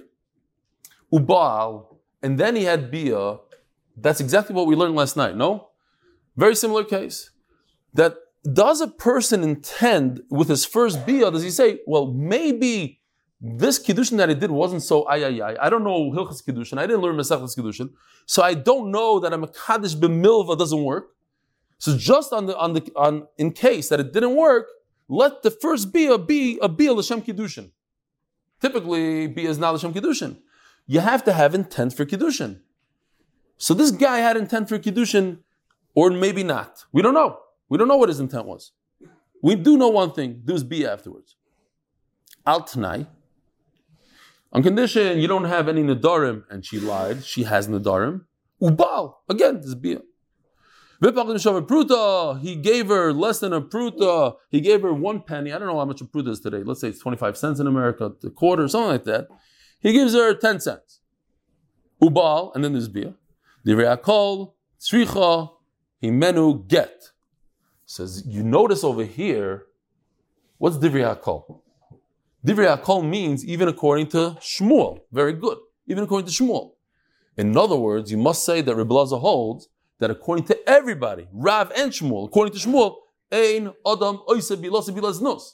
[1.13, 3.39] Ubal, and then he had bia.
[3.97, 5.37] That's exactly what we learned last night.
[5.37, 5.71] No,
[6.37, 7.31] very similar case.
[7.95, 8.17] That
[8.53, 11.31] does a person intend with his first bia?
[11.31, 13.01] Does he say, well, maybe
[13.43, 15.57] this kiddushin that I did wasn't so ay ay ay.
[15.61, 16.79] I don't know hilchas kiddushin.
[16.79, 17.91] I didn't learn mesachas kiddushin,
[18.25, 21.09] so I don't know that a mekadesh b'milva doesn't work.
[21.79, 24.69] So just on the on the on in case that it didn't work,
[25.09, 27.73] let the first bia be a bia l'shem kiddushin.
[28.61, 30.39] Typically, bia is not l'shem kiddushin.
[30.87, 32.61] You have to have intent for kiddushin.
[33.59, 35.39] So this guy had intent for kiddushin,
[35.95, 36.85] or maybe not.
[36.93, 37.39] We don't know.
[37.69, 38.73] We don't know what his intent was.
[39.43, 41.37] We do know one thing: there's bia afterwards.
[42.47, 43.07] Al tanai.
[44.53, 47.25] On condition you don't have any nadarim, and she lied.
[47.25, 48.27] She has nadarim.
[48.61, 49.61] Ubal again.
[49.61, 50.01] This bia.
[51.03, 54.37] Pruta, he gave her less than a pruta.
[54.51, 55.53] He gave her one penny.
[55.53, 56.63] I don't know how much a pruta is today.
[56.63, 59.27] Let's say it's 25 cents in America, a quarter, something like that.
[59.81, 61.01] He gives her 10 cents.
[62.01, 62.89] Ubal, and then there's
[64.81, 65.51] tzricha,
[66.03, 67.11] himenu get.
[67.85, 69.67] Says, you notice over here,
[70.59, 71.61] what's divrei akol?
[72.47, 75.01] Divrei akol means even according to Shmuel.
[75.13, 75.59] Very good.
[75.87, 76.73] Even according to Shmuel.
[77.37, 81.71] In other words, you must say that Rebbe Lazar holds that according to everybody, Rav
[81.77, 82.97] and Shmuel, according to Shmuel,
[83.31, 85.53] Ein Adam Oise Bilaznos.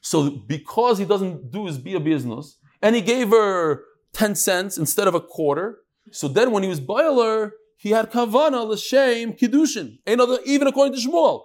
[0.00, 3.82] So because he doesn't do his Bia business, and he gave her
[4.12, 5.78] 10 cents instead of a quarter,
[6.10, 9.98] so then when he was boiler, he had kavana l'shem kiddushin.
[10.06, 11.42] Ein other, even according to Shmuel,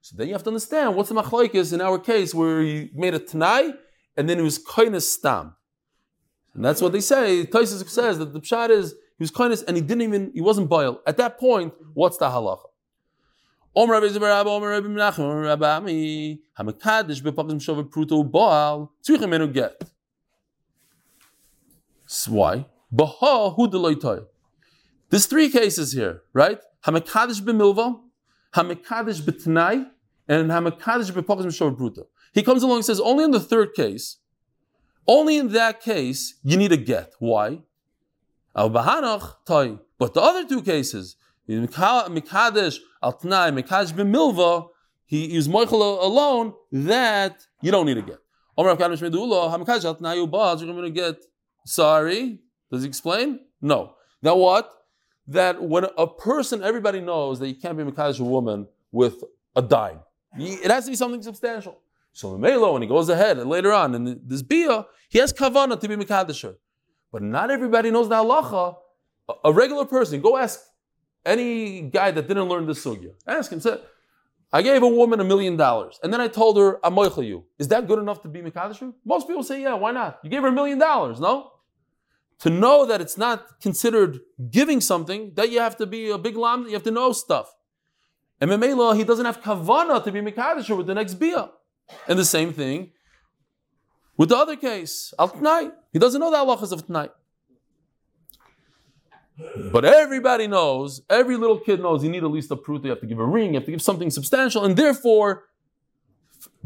[0.00, 3.14] So then you have to understand what's the machlaikis in our case where he made
[3.14, 3.72] a tanai
[4.16, 5.54] and then he was kindness stam.
[6.54, 7.44] And that's what they say.
[7.44, 10.68] Taisus says that the pshat is he was kindness and he didn't even, he wasn't
[10.68, 11.00] boil.
[11.06, 12.66] At that point, what's the halacha?
[13.74, 19.32] Omer Rabbi Zerab, Omer Rabbi Menachem, Omer Rabbi Ami, Hamakadosh bepakim shove pruto baal, tzrichem
[19.34, 19.82] enu get.
[22.26, 22.66] Why?
[22.90, 24.26] Baha hu deloitai.
[25.10, 26.60] There's three cases here, right?
[26.84, 28.00] Hamakadosh b'milva,
[28.54, 29.88] Hamakadosh b'tnai,
[30.28, 32.06] and Hamakadosh bepakim shove pruto.
[32.32, 34.18] He comes along and says, only in the third case,
[35.06, 37.14] only in that case, you need a get.
[37.18, 37.62] Why?
[38.54, 41.16] But the other two cases,
[41.48, 44.68] Mikadesh al Tnai, Mikadesh b'milva,
[45.06, 48.18] he is Moichel alone, that you don't need to get.
[51.64, 52.40] Sorry,
[52.70, 53.40] does he explain?
[53.62, 53.94] No.
[54.20, 54.77] Now what?
[55.28, 59.22] That when a person, everybody knows that you can't be Mikadesh a woman with
[59.54, 60.00] a dime.
[60.36, 61.78] It has to be something substantial.
[62.12, 65.78] So Melo, when he goes ahead and later on in this bia, he has kavana
[65.80, 66.56] to be Mikadesher.
[67.12, 68.76] But not everybody knows the halacha.
[69.44, 70.60] A regular person, go ask
[71.24, 73.12] any guy that didn't learn this sugya.
[73.26, 73.78] Ask him, say,
[74.50, 77.44] I gave a woman a million dollars, and then I told her, I'm you.
[77.58, 78.94] Is that good enough to be Mikadashu?
[79.04, 80.20] Most people say, yeah, why not?
[80.22, 81.52] You gave her a million dollars, no?
[82.40, 84.20] To know that it's not considered
[84.50, 87.52] giving something, that you have to be a big lam, you have to know stuff.
[88.40, 91.50] And Memela, he doesn't have kavana to be Mikadashu with the next bia.
[92.06, 92.92] And the same thing
[94.16, 95.72] with the other case, al tnai.
[95.92, 97.10] He doesn't know the halachas of tnai.
[99.72, 102.82] But everybody knows, every little kid knows you need at least a proof.
[102.82, 105.44] You have to give a ring, you have to give something substantial, and therefore,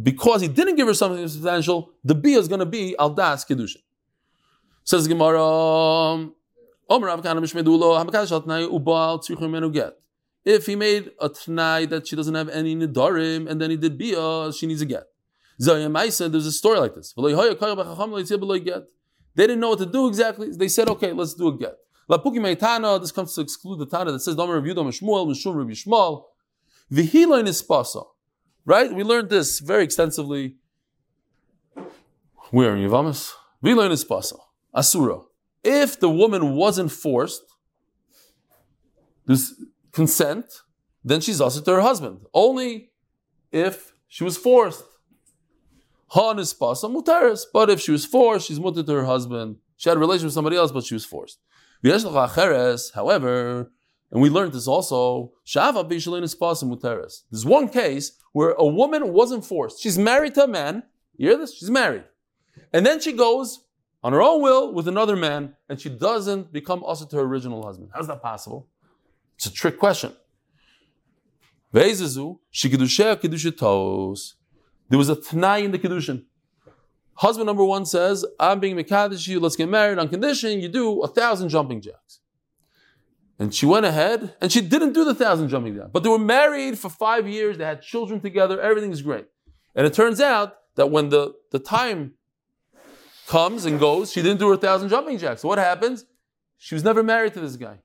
[0.02, 3.44] because he didn't give her something substantial, the bia is going to be al das
[3.44, 3.82] kedushin.
[4.84, 6.32] Says Gemara, Omer
[6.90, 9.94] Avkana Mishmedulo, Hamakadosh Atnai Ubal Tzrichum Menu Get.
[10.44, 13.96] If he made a tnai that she doesn't have any nidarim, and then he did
[13.96, 15.04] bia, she needs a get.
[15.58, 17.14] There's a story like this.
[17.14, 17.22] They
[19.46, 20.50] didn't know what to do exactly.
[20.50, 21.78] They said, okay, let's do a get.
[22.10, 25.54] Lapuki Meitana, this comes to exclude the Tana that says, Domer Rav Yudam Shmuel, Mishum
[25.54, 26.24] Rabbi Shmuel.
[26.92, 28.02] Vihiloin is pasa.
[28.64, 28.92] Right?
[28.92, 30.56] We learned this very extensively.
[32.50, 33.32] Where in Yavamas?
[33.64, 34.34] Vihiloin is pasa.
[34.74, 35.20] Asura.
[35.62, 37.42] If the woman wasn't forced,
[39.26, 39.54] there's
[39.92, 40.46] consent,
[41.04, 42.20] then she's also to her husband.
[42.34, 42.90] Only
[43.50, 44.84] if she was forced.
[46.08, 47.44] Han is pasa mutaris.
[47.52, 49.56] But if she was forced, she's mutter to her husband.
[49.76, 51.38] She had a relationship with somebody else, but she was forced.
[52.94, 53.72] However,
[54.10, 57.22] and we learned this also, Shava Bishalin is pasa mutaris.
[57.30, 59.80] There's one case where a woman wasn't forced.
[59.82, 60.82] She's married to a man.
[61.16, 61.54] You hear this?
[61.54, 62.04] She's married.
[62.72, 63.61] And then she goes
[64.02, 67.64] on her own will with another man, and she doesn't become also to her original
[67.64, 67.90] husband.
[67.94, 68.68] How's that possible?
[69.36, 70.12] It's a trick question.
[71.72, 71.88] There
[74.98, 76.24] was a t'nai in the Kedushin.
[77.14, 81.02] Husband number one says, I'm being Mekadesh you, let's get married on condition you do
[81.02, 82.20] a thousand jumping jacks.
[83.38, 85.90] And she went ahead and she didn't do the thousand jumping jacks.
[85.92, 89.26] But they were married for five years, they had children together, everything's great.
[89.74, 92.14] And it turns out that when the, the time
[93.32, 95.40] comes and goes, she didn't do her thousand jumping jacks.
[95.40, 96.04] So what happens?
[96.58, 97.78] She was never married to this guy.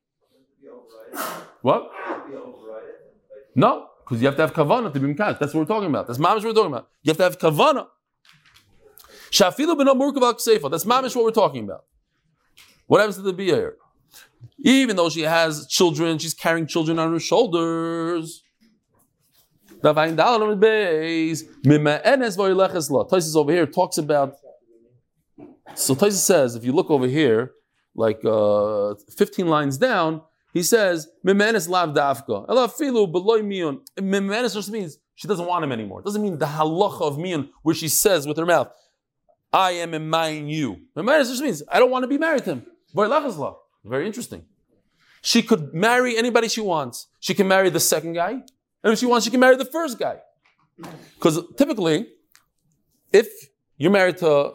[1.62, 1.89] What?
[3.55, 5.39] No, because you have to have kavana to be mekadosh.
[5.39, 6.05] That's what we're talking about.
[6.07, 6.89] That's mamish what we're talking about.
[7.01, 7.88] You have to have kavana.
[9.31, 11.86] Shafilu That's mamish what we're talking about.
[12.88, 13.77] What happens to the bia here?
[14.60, 18.43] Even though she has children, she's carrying children on her shoulders.
[23.12, 24.36] Taisus over here talks about.
[25.75, 27.51] So Taisus says, if you look over here,
[27.95, 30.21] like uh, 15 lines down,
[30.53, 32.45] he says, Mimenis lav dafka.
[32.49, 33.80] Ela filu beloy miyun.
[33.99, 35.99] Mimenis just means she doesn't want him anymore.
[35.99, 38.71] It doesn't mean the halacha of miyun, where she says with her mouth,
[39.51, 40.77] I am in you.
[40.95, 42.65] Mimenis just means, I don't want to be married to him.
[43.86, 44.45] Very interesting.
[45.21, 47.08] She could marry anybody she wants.
[47.19, 48.32] She can marry the second guy,
[48.84, 50.19] and if she wants, she can marry the first guy.
[51.15, 52.08] Because typically,
[53.12, 53.27] if
[53.77, 54.53] you're married to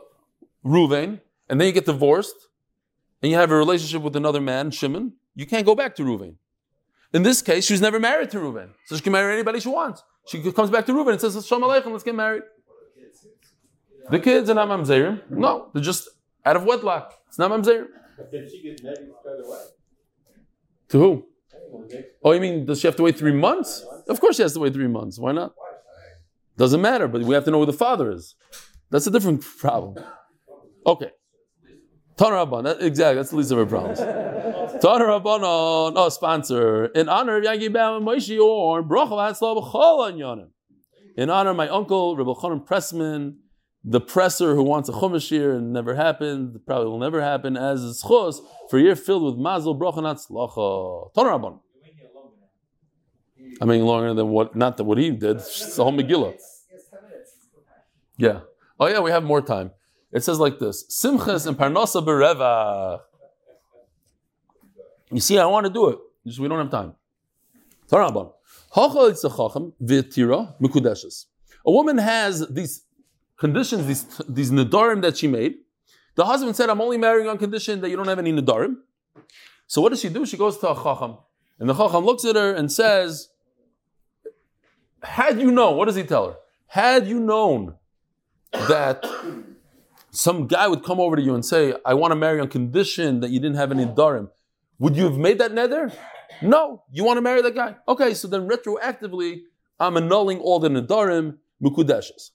[0.65, 2.49] Ruvain, and then you get divorced,
[3.23, 6.37] and you have a relationship with another man, Shimon, you can't go back to Ruvain.
[7.13, 9.69] In this case, she was never married to Ruvain, so she can marry anybody she
[9.69, 10.03] wants.
[10.27, 12.43] She comes back to Ruvain and says, Shalom Aleichem, let's get married.
[14.11, 15.31] The kids are not mamzerim.
[15.31, 16.09] No, they're just
[16.45, 17.15] out of wedlock.
[17.29, 17.87] It's not mamzerim.
[20.89, 21.27] To who?
[22.23, 23.85] Oh, you mean does she have to wait three months?
[24.09, 25.19] Of course she has to wait three months.
[25.19, 25.55] Why not?
[26.57, 28.35] Doesn't matter, but we have to know who the father is.
[28.91, 30.05] That's a different problem.
[30.87, 31.11] Okay.
[32.17, 33.99] Tana Rabban, exactly, that's the least of our problems.
[34.83, 36.87] Tana Rabban, oh, sponsor.
[36.87, 38.85] In honor of Yagi Bam and Moshe Orn,
[41.17, 43.37] In honor of my uncle, Rabbi Chanan Pressman,
[43.85, 47.83] the presser who wants a chumash here and never happened, probably will never happen, as
[47.83, 48.41] is chos,
[48.71, 51.13] for a year filled with mazel, bracha, and atzlacha.
[51.15, 51.59] Tana Rabban.
[53.61, 56.35] I mean, longer than what, not that what he did, it's the whole Megillah.
[58.17, 58.41] Yeah.
[58.79, 59.73] Oh, yeah, we have more time.
[60.13, 63.01] It says like this Simchas and Parnasa Bereva.
[65.11, 65.99] You see, I want to do it.
[66.27, 66.95] Just we don't have time.
[71.65, 72.85] A woman has these
[73.37, 75.57] conditions, these, these nadarim that she made.
[76.15, 78.77] The husband said, I'm only marrying on condition that you don't have any nadarim.
[79.67, 80.25] So what does she do?
[80.25, 81.19] She goes to a chacham.
[81.59, 83.29] And the chacham looks at her and says,
[85.03, 86.37] Had you known, what does he tell her?
[86.67, 87.75] Had you known
[88.53, 89.05] that
[90.13, 93.21] some guy would come over to you and say, I want to marry on condition
[93.21, 94.29] that you didn't have any darim,
[94.79, 95.91] would you have made that nether?
[96.43, 97.77] No, you want to marry that guy.
[97.89, 99.43] Okay, so then retroactively,
[99.81, 102.31] I'm annulling all the nadarim mukudeshes.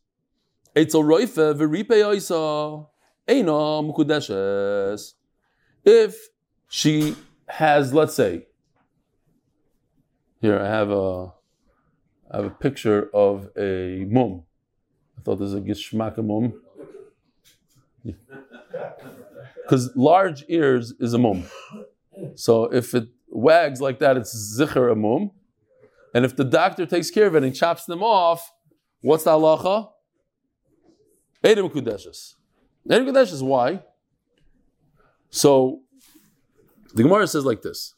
[5.85, 6.15] If
[6.69, 7.15] she
[7.47, 8.47] has, let's say,
[10.41, 11.33] here I have a,
[12.31, 14.43] I have a picture of a mum.
[15.17, 16.61] I thought this is a gishmak mum.
[19.63, 21.43] Because large ears is a mum.
[22.35, 25.31] So if it wags like that, it's zikr a mum.
[26.13, 28.53] And if the doctor takes care of it and chops them off,
[29.01, 29.89] what's the halacha?
[31.43, 32.35] Edom kudeshes.
[32.89, 33.83] Edom kudeshes, why?
[35.29, 35.81] So
[36.93, 37.93] the Gemara says like this.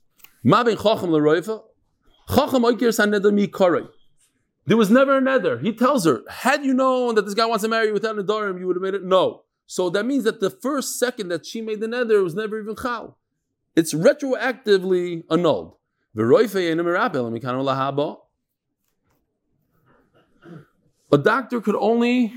[3.48, 3.88] Karei.
[4.66, 5.58] There was never a nether.
[5.60, 8.24] He tells her, had you known that this guy wants to marry you without a
[8.24, 9.04] darim, you would have made it.
[9.04, 9.44] No.
[9.70, 12.76] So that means that the first second that she made the nether was never even
[12.76, 13.20] chal.
[13.76, 15.76] It's retroactively annulled.
[21.12, 22.34] A doctor could only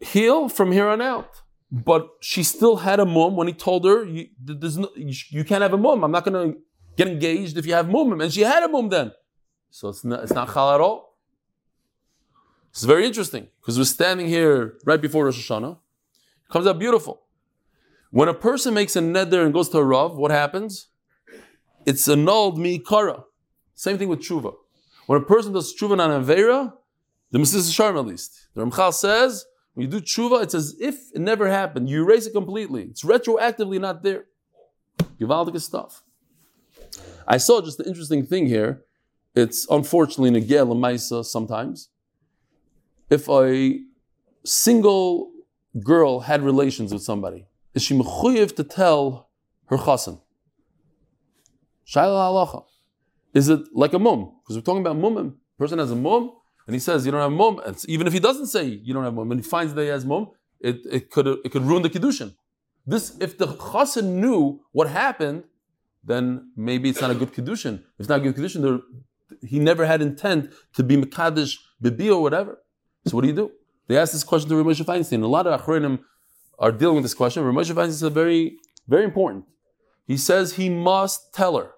[0.00, 1.42] heal from here on out.
[1.70, 5.72] But she still had a mum when he told her, you, no, you can't have
[5.72, 6.02] a mum.
[6.02, 6.58] I'm not going to
[6.96, 8.20] get engaged if you have mum.
[8.20, 9.12] And she had a mum then.
[9.70, 11.16] So it's not, it's not chal at all.
[12.70, 15.78] It's very interesting because we're standing here right before Rosh Hashanah.
[16.50, 17.22] Comes out beautiful.
[18.10, 20.88] When a person makes a neder and goes to a rav, what happens?
[21.86, 23.24] It's annulled mi kara.
[23.74, 24.54] Same thing with tshuva.
[25.06, 26.72] When a person does tshuva on avera,
[27.30, 27.72] the Mrs.
[27.72, 29.44] Sharm at least, the Ramchal says,
[29.74, 31.88] when you do tshuva, it's as if it never happened.
[31.88, 32.82] You erase it completely.
[32.84, 34.24] It's retroactively not there.
[35.20, 36.02] Givaldic stuff.
[37.26, 38.82] I saw just an interesting thing here.
[39.34, 41.88] It's unfortunately negel maisa sometimes.
[43.08, 43.80] If a
[44.44, 45.29] single
[45.78, 49.28] girl had relations with somebody, is she mechuyev to tell
[49.66, 50.20] her chassan?
[51.86, 52.64] Shaila halacha.
[53.34, 54.32] Is it like a mum?
[54.42, 55.36] Because we're talking about mum.
[55.58, 56.32] Person has a mum,
[56.66, 57.60] and he says you don't have mum.
[57.64, 59.88] And even if he doesn't say you don't have mum, and he finds that he
[59.88, 62.34] has mum, it, it could it could ruin the kiddushin.
[62.86, 65.44] This if the chassan knew what happened,
[66.02, 67.74] then maybe it's not a good kedushin.
[67.74, 68.82] If it's not a good kedushin,
[69.42, 72.58] he never had intent to be mekadosh bibi or whatever.
[73.06, 73.50] So what do you do?
[73.90, 75.20] They asked this question to Rav Moshe Feinstein.
[75.24, 75.98] A lot of achronim
[76.60, 77.42] are dealing with this question.
[77.42, 79.46] Rav Moshe Feinstein is very, very important.
[80.06, 81.72] He says he must tell her,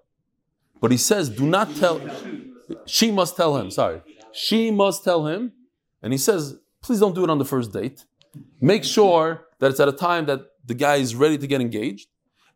[0.78, 2.02] but he says, do not tell.
[2.84, 3.70] She must tell him.
[3.70, 5.52] Sorry, she must tell him,
[6.02, 8.04] and he says, please don't do it on the first date.
[8.60, 12.08] Make sure that it's at a time that the guy is ready to get engaged.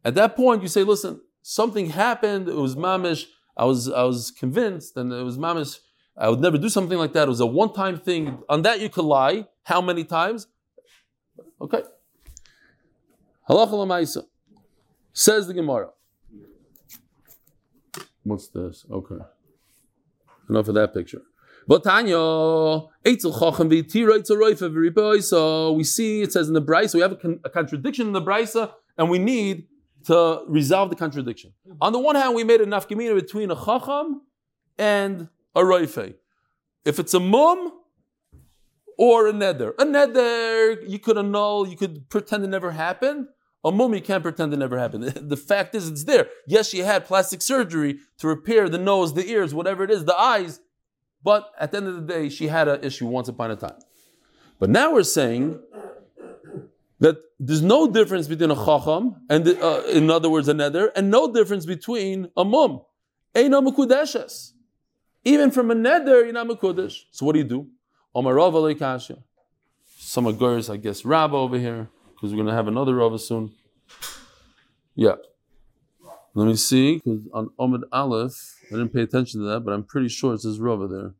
[0.04, 2.46] At that point, you say, listen, something happened.
[2.46, 3.24] It was mamish.
[3.56, 5.78] I was I was convinced, and it was mamish.
[6.16, 7.24] I would never do something like that.
[7.24, 8.38] It was a one-time thing.
[8.48, 9.46] On that, you could lie.
[9.64, 10.46] How many times?
[11.60, 11.82] Okay.
[13.48, 14.24] Halacha.
[15.12, 15.90] Says the Gemara.
[18.22, 18.84] What's this?
[18.90, 19.16] Okay.
[20.48, 21.22] Enough of that picture.
[21.68, 21.84] But
[25.22, 28.12] So we see it says in the Brisa, we have a, con- a contradiction in
[28.12, 29.66] the Brisa, and we need
[30.06, 31.52] to resolve the contradiction.
[31.80, 34.22] On the one hand, we made a nafkamina between a chacham
[34.78, 36.14] and a roife.
[36.84, 37.72] If it's a mum
[38.96, 43.26] or a neder, a neder you could annul, you could pretend it never happened.
[43.64, 45.04] A mum you can't pretend it never happened.
[45.28, 46.28] The fact is, it's there.
[46.46, 50.16] Yes, she had plastic surgery to repair the nose, the ears, whatever it is, the
[50.16, 50.60] eyes.
[51.24, 53.78] But at the end of the day, she had an issue once upon a time.
[54.60, 55.58] But now we're saying
[57.00, 61.10] that there's no difference between a chacham and, uh, in other words, a neder, and
[61.10, 62.82] no difference between a mum.
[63.34, 64.52] Eina mekudeshes.
[65.26, 67.00] Even from a neder, you're not mekudesh.
[67.10, 67.66] So what do you do?
[68.14, 69.24] Omarava leikasha.
[69.98, 73.50] Some agurs, I guess, Rabba over here, because we're going to have another Rava soon.
[74.94, 75.16] Yeah.
[76.34, 79.82] Let me see, because on Omid Aleph, I didn't pay attention to that, but I'm
[79.82, 81.14] pretty sure it says Rava there.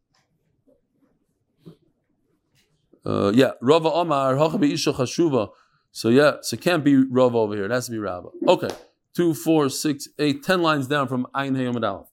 [3.05, 5.51] Uh, yeah, Rava Omar, Hachabi Isha Chashuva.
[5.91, 7.65] So yeah, so it can't be Rava over here.
[7.65, 8.29] It has to be Rava.
[8.47, 8.71] Okay,
[9.15, 12.07] two, four, six, eight, ten lines down from Ayin Hayom Aleph.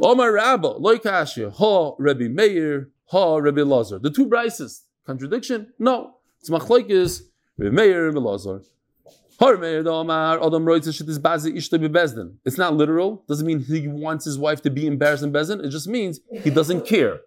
[0.00, 3.98] Omar Rabba, Loikashia, Ha Rebbe Meir, Ha Rebbe Lazar.
[3.98, 4.82] The two brises.
[5.06, 5.72] Contradiction?
[5.78, 6.18] No.
[6.40, 7.22] It's Machlaikis,
[7.56, 8.62] Rebbe Meir, Rebbe Lazar.
[12.44, 13.24] It's not literal.
[13.28, 15.64] Doesn't mean he wants his wife to be embarrassed in Bezin.
[15.64, 17.20] It just means he doesn't care.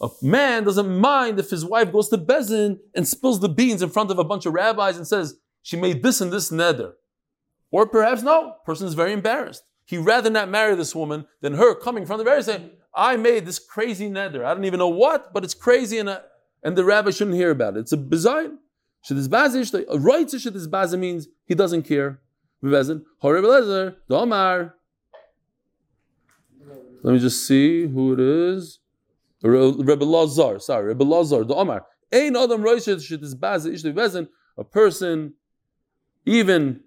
[0.00, 3.90] A man doesn't mind if his wife goes to Bezin and spills the beans in
[3.90, 6.94] front of a bunch of rabbis and says, she made this and this nether.
[7.70, 9.62] Or perhaps no, person is very embarrassed.
[9.86, 13.44] He'd rather not marry this woman than her coming from the very saying, I made
[13.44, 14.44] this crazy nether.
[14.44, 16.20] I don't even know what, but it's crazy and, uh,
[16.62, 17.80] and the rabbi shouldn't hear about it.
[17.80, 18.50] It's a bizarre.
[19.08, 22.20] Shadizbazi, a right to Shadizbazi means he doesn't care.
[22.62, 22.86] Let
[27.12, 28.78] me just see who it is.
[29.42, 31.84] Rebbe Lazar, sorry, Rebbe Lazar, the Omar.
[32.10, 35.34] Ein Adam Roishet Shadizbazi Ishli Vezin, a person,
[36.24, 36.80] even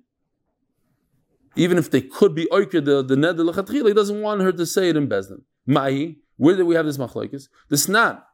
[1.58, 4.66] even if they could be oiker the the neder lechatchila, he doesn't want her to
[4.66, 5.42] say it in bezdin.
[5.66, 7.48] Mahi, where do we have this machlokes?
[7.70, 8.26] The snap.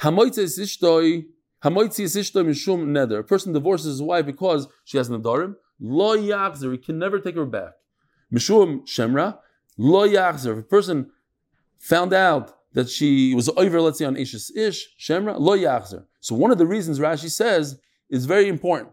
[0.00, 1.26] Hamoitzes ishtoi
[1.62, 3.18] Hamoitzi is mishum neder.
[3.18, 5.56] A person divorces his wife because she has nadarim.
[5.78, 6.72] Lo yachzer.
[6.72, 7.72] He can never take her back.
[8.32, 9.38] Mishum shemra.
[9.76, 10.52] Lo yachzer.
[10.52, 11.10] If a person
[11.78, 16.04] found out that she was over, let's say on Ishes Ish, Shemra, Lo yachzer.
[16.20, 17.78] So one of the reasons Rashi says
[18.08, 18.90] is very important.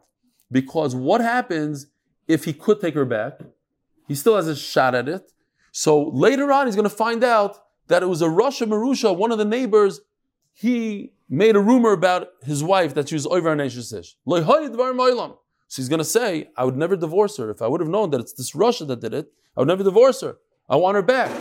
[0.52, 1.88] Because what happens
[2.28, 3.40] if he could take her back?
[4.08, 5.32] He still has a shot at it.
[5.72, 9.32] So later on, he's going to find out that it was a Russia Marusha, one
[9.32, 10.02] of the neighbors,
[10.54, 13.76] he made a rumor about his wife that she was over an Ish.
[13.76, 14.02] So
[15.76, 17.50] he's going to say, I would never divorce her.
[17.52, 19.84] If I would have known that it's this Russia that did it, I would never
[19.84, 20.38] divorce her.
[20.70, 21.32] I want her back.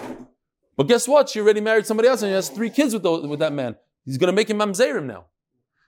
[0.77, 1.29] But guess what?
[1.29, 3.77] She already married somebody else and she has three kids with, those, with that man.
[4.05, 5.27] He's going to make him mamzerim now.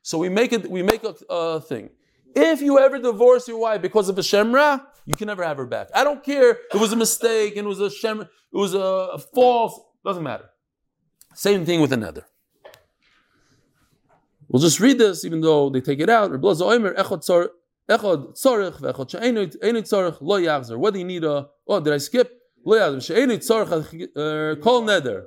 [0.03, 0.71] So we make it.
[0.71, 1.91] We make a, a thing.
[2.35, 5.67] If you ever divorce your wife because of a shemra, you can never have her
[5.67, 5.89] back.
[5.95, 6.51] I don't care.
[6.73, 8.21] It was a mistake and it was a shem.
[8.21, 9.81] It was a, a false.
[10.05, 10.51] Doesn't matter.
[11.35, 12.27] Same thing with another.
[14.49, 16.31] We'll just read this, even though they take it out.
[16.41, 16.65] Whether
[20.99, 22.33] you need a, oh, did I skip?
[22.65, 23.17] Lo yachzer.
[24.17, 25.25] Uh, kol neder.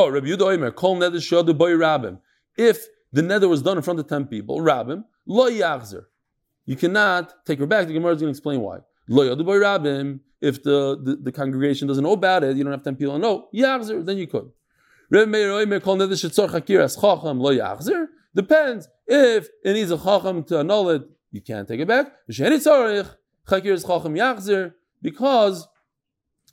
[0.00, 0.74] Oh, Rabbi Yehuda.
[0.74, 2.20] Kol neder shodu boy rabim.
[2.56, 6.06] If the nether was done in front of ten people, rabim, lo yachzer.
[6.64, 7.86] You cannot take her back.
[7.86, 8.78] The Gemara is going to explain why.
[9.08, 12.72] Lo yadu boy rabim if the, the, the, congregation doesn't know about it, you don't
[12.72, 14.50] have 10 people know, yachzer, then you could.
[15.10, 18.06] Rabbi Meir Oimer, kol neder shetzor hakir as chacham lo yachzer.
[18.34, 18.88] Depends.
[19.06, 22.10] If it needs a chacham to annul it, you can't take it back.
[22.26, 22.40] Because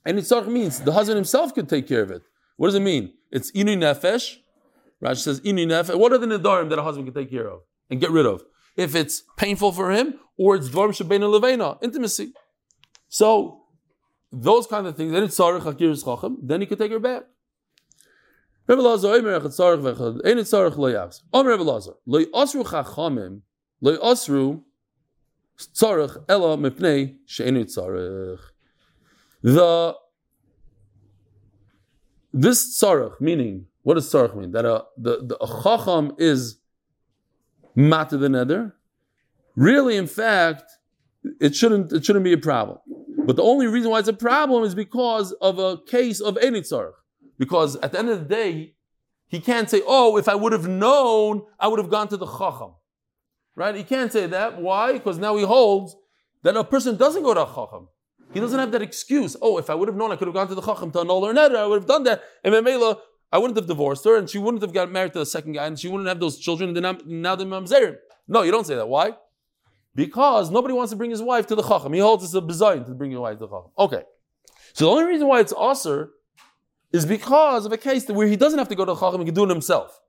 [0.06, 2.24] any tzarech means the husband himself could take care of it.
[2.58, 3.14] What does it mean?
[3.32, 4.38] It's inu nefesh.
[5.02, 5.98] Rashi says inu nefesh.
[5.98, 8.44] What are the nedarim that a husband can take care of and get rid of?
[8.78, 12.32] if it's painful for him, or it's dvarm shebein levena, intimacy.
[13.10, 13.64] So
[14.32, 17.24] those kind of things, then it's sarich akiris chacham, then he could take her back.
[18.70, 20.46] Lazar, Omer echad vechad, ein
[20.78, 21.12] lo.
[21.34, 23.42] Omer Lazar, lo chachamim,
[23.82, 23.94] lo
[26.30, 26.58] ela
[27.66, 28.40] sarich.
[29.42, 29.96] The
[32.34, 34.52] this sarich, meaning what does sarich mean?
[34.52, 36.60] That a the, the a chacham is
[37.76, 38.76] mata the nether.
[39.56, 40.64] Really, in fact,
[41.40, 42.80] it shouldn't it shouldn't be a problem.
[43.26, 46.62] But the only reason why it's a problem is because of a case of any
[46.62, 46.94] enitzarch.
[47.38, 48.76] Because at the end of the day,
[49.28, 52.26] he can't say, "Oh, if I would have known, I would have gone to the
[52.26, 52.72] chacham."
[53.56, 53.76] Right?
[53.76, 54.62] He can't say that.
[54.62, 54.94] Why?
[54.94, 55.96] Because now he holds
[56.44, 57.88] that a person doesn't go to a chacham.
[58.34, 59.36] He doesn't have that excuse.
[59.42, 61.26] Oh, if I would have known, I could have gone to the chacham to annul
[61.26, 61.56] her neder.
[61.56, 62.24] I would have done that.
[62.44, 63.00] And Memela,
[63.32, 65.66] I wouldn't have divorced her, and she wouldn't have got married to the second guy,
[65.66, 66.76] and she wouldn't have those children.
[66.76, 67.96] And now the mamzerim.
[68.28, 68.88] No, you don't say that.
[68.88, 69.14] Why?
[69.96, 71.94] Because nobody wants to bring his wife to the chacham.
[71.94, 73.72] He holds it's a bizarre to bring your wife to the chacham.
[73.80, 74.04] Okay.
[74.74, 76.12] So the only reason why it's aser
[76.92, 79.26] is because of a case where he doesn't have to go to the chacham, he
[79.26, 80.00] can do it himself.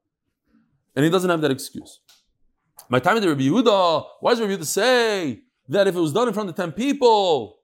[0.95, 2.01] And he doesn't have that excuse.
[2.89, 6.13] My time at the Rabbi Yehuda, why does Rabbi Yehuda say that if it was
[6.13, 7.58] done in front of ten people,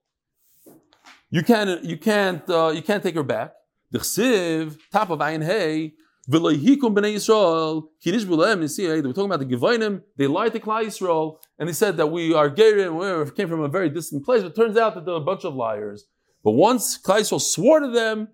[1.30, 3.52] you can't you can't uh, you can't take her back?
[3.90, 5.94] The chsiv, top of ayin hey,
[6.28, 9.02] v'loihikum b'nei Yisrael, kirish b'lehem nisiyah.
[9.02, 10.02] They were talking about the Givainim.
[10.16, 13.60] They lied to Klal Yisrael, and they said that we are Gerim, we came from
[13.60, 14.42] a very distant place.
[14.42, 16.06] But it turns out that they're a bunch of liars.
[16.42, 18.28] But once Klal Yisrael swore to them,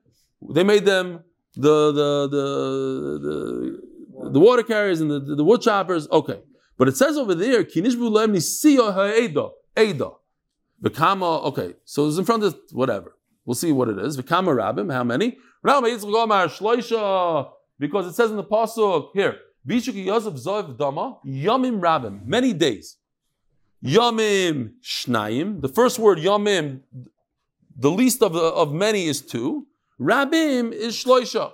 [0.48, 1.24] they made them
[1.54, 3.18] the the the
[4.22, 6.08] the, the water carriers and the, the, the wood choppers.
[6.10, 6.40] Okay.
[6.78, 9.50] But it says over there, Kinish b'lehem nisiyah ha'eda.
[9.78, 10.10] Eda.
[10.82, 13.16] V'kama, okay, so it's in front of whatever.
[13.44, 14.16] We'll see what it is.
[14.16, 15.36] V'kama rabim, how many?
[17.78, 22.96] Because it says in the pasuk here, Bishuki Yosef Zoev Dama, Yamim Rabim, many days.
[23.84, 26.80] Yamim Shnayim, the first word Yamim,
[27.76, 29.66] the least of, the, of many is two.
[30.00, 31.52] Rabim is Shloisha.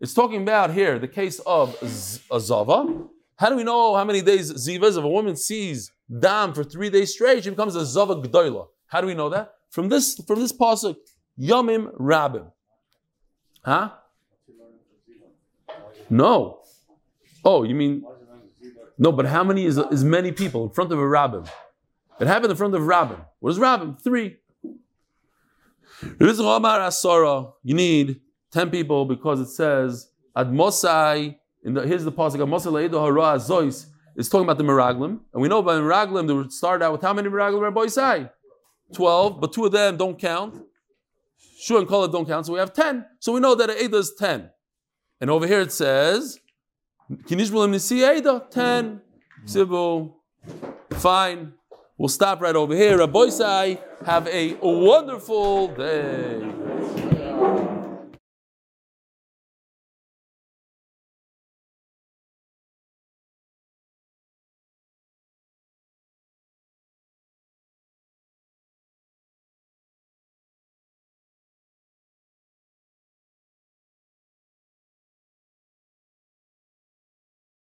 [0.00, 3.08] It's talking about here the case of Azava.
[3.38, 4.98] How do we know how many days zivas?
[4.98, 8.66] If a woman sees dam for three days straight, she becomes a Zava Gdoila.
[8.88, 9.54] How do we know that?
[9.70, 10.96] From this, from this pasuk,
[11.38, 12.50] yomim Rabim.
[13.64, 13.90] Huh?
[16.10, 16.62] No.
[17.44, 18.04] Oh, you mean
[18.98, 19.12] no?
[19.12, 21.44] But how many is is many people in front of a rabbin?
[22.18, 23.18] It happened in front of rabbin.
[23.38, 23.96] What is rabbin?
[23.96, 24.38] Three.
[27.62, 28.20] You need
[28.50, 31.36] ten people because it says Admosai.
[31.64, 33.86] In the, here's the pasuk Admosai Leido Hara Zois
[34.16, 37.02] is talking about the Miraglim, and we know by Miraglim they would start out with
[37.02, 38.30] how many Miraglim Rabbi Isai?
[38.92, 40.64] Twelve, but two of them don't count.
[41.60, 43.04] Shu and Kala don't count, so we have ten.
[43.18, 44.50] So we know that Ada is ten.
[45.20, 46.38] And over here it says,
[47.10, 49.00] Kinishbulim Nisi Ada, ten.
[49.44, 50.14] Sibu,
[50.90, 51.54] fine.
[51.96, 52.98] We'll stop right over here.
[52.98, 57.17] Rabbi Isai, have a wonderful day.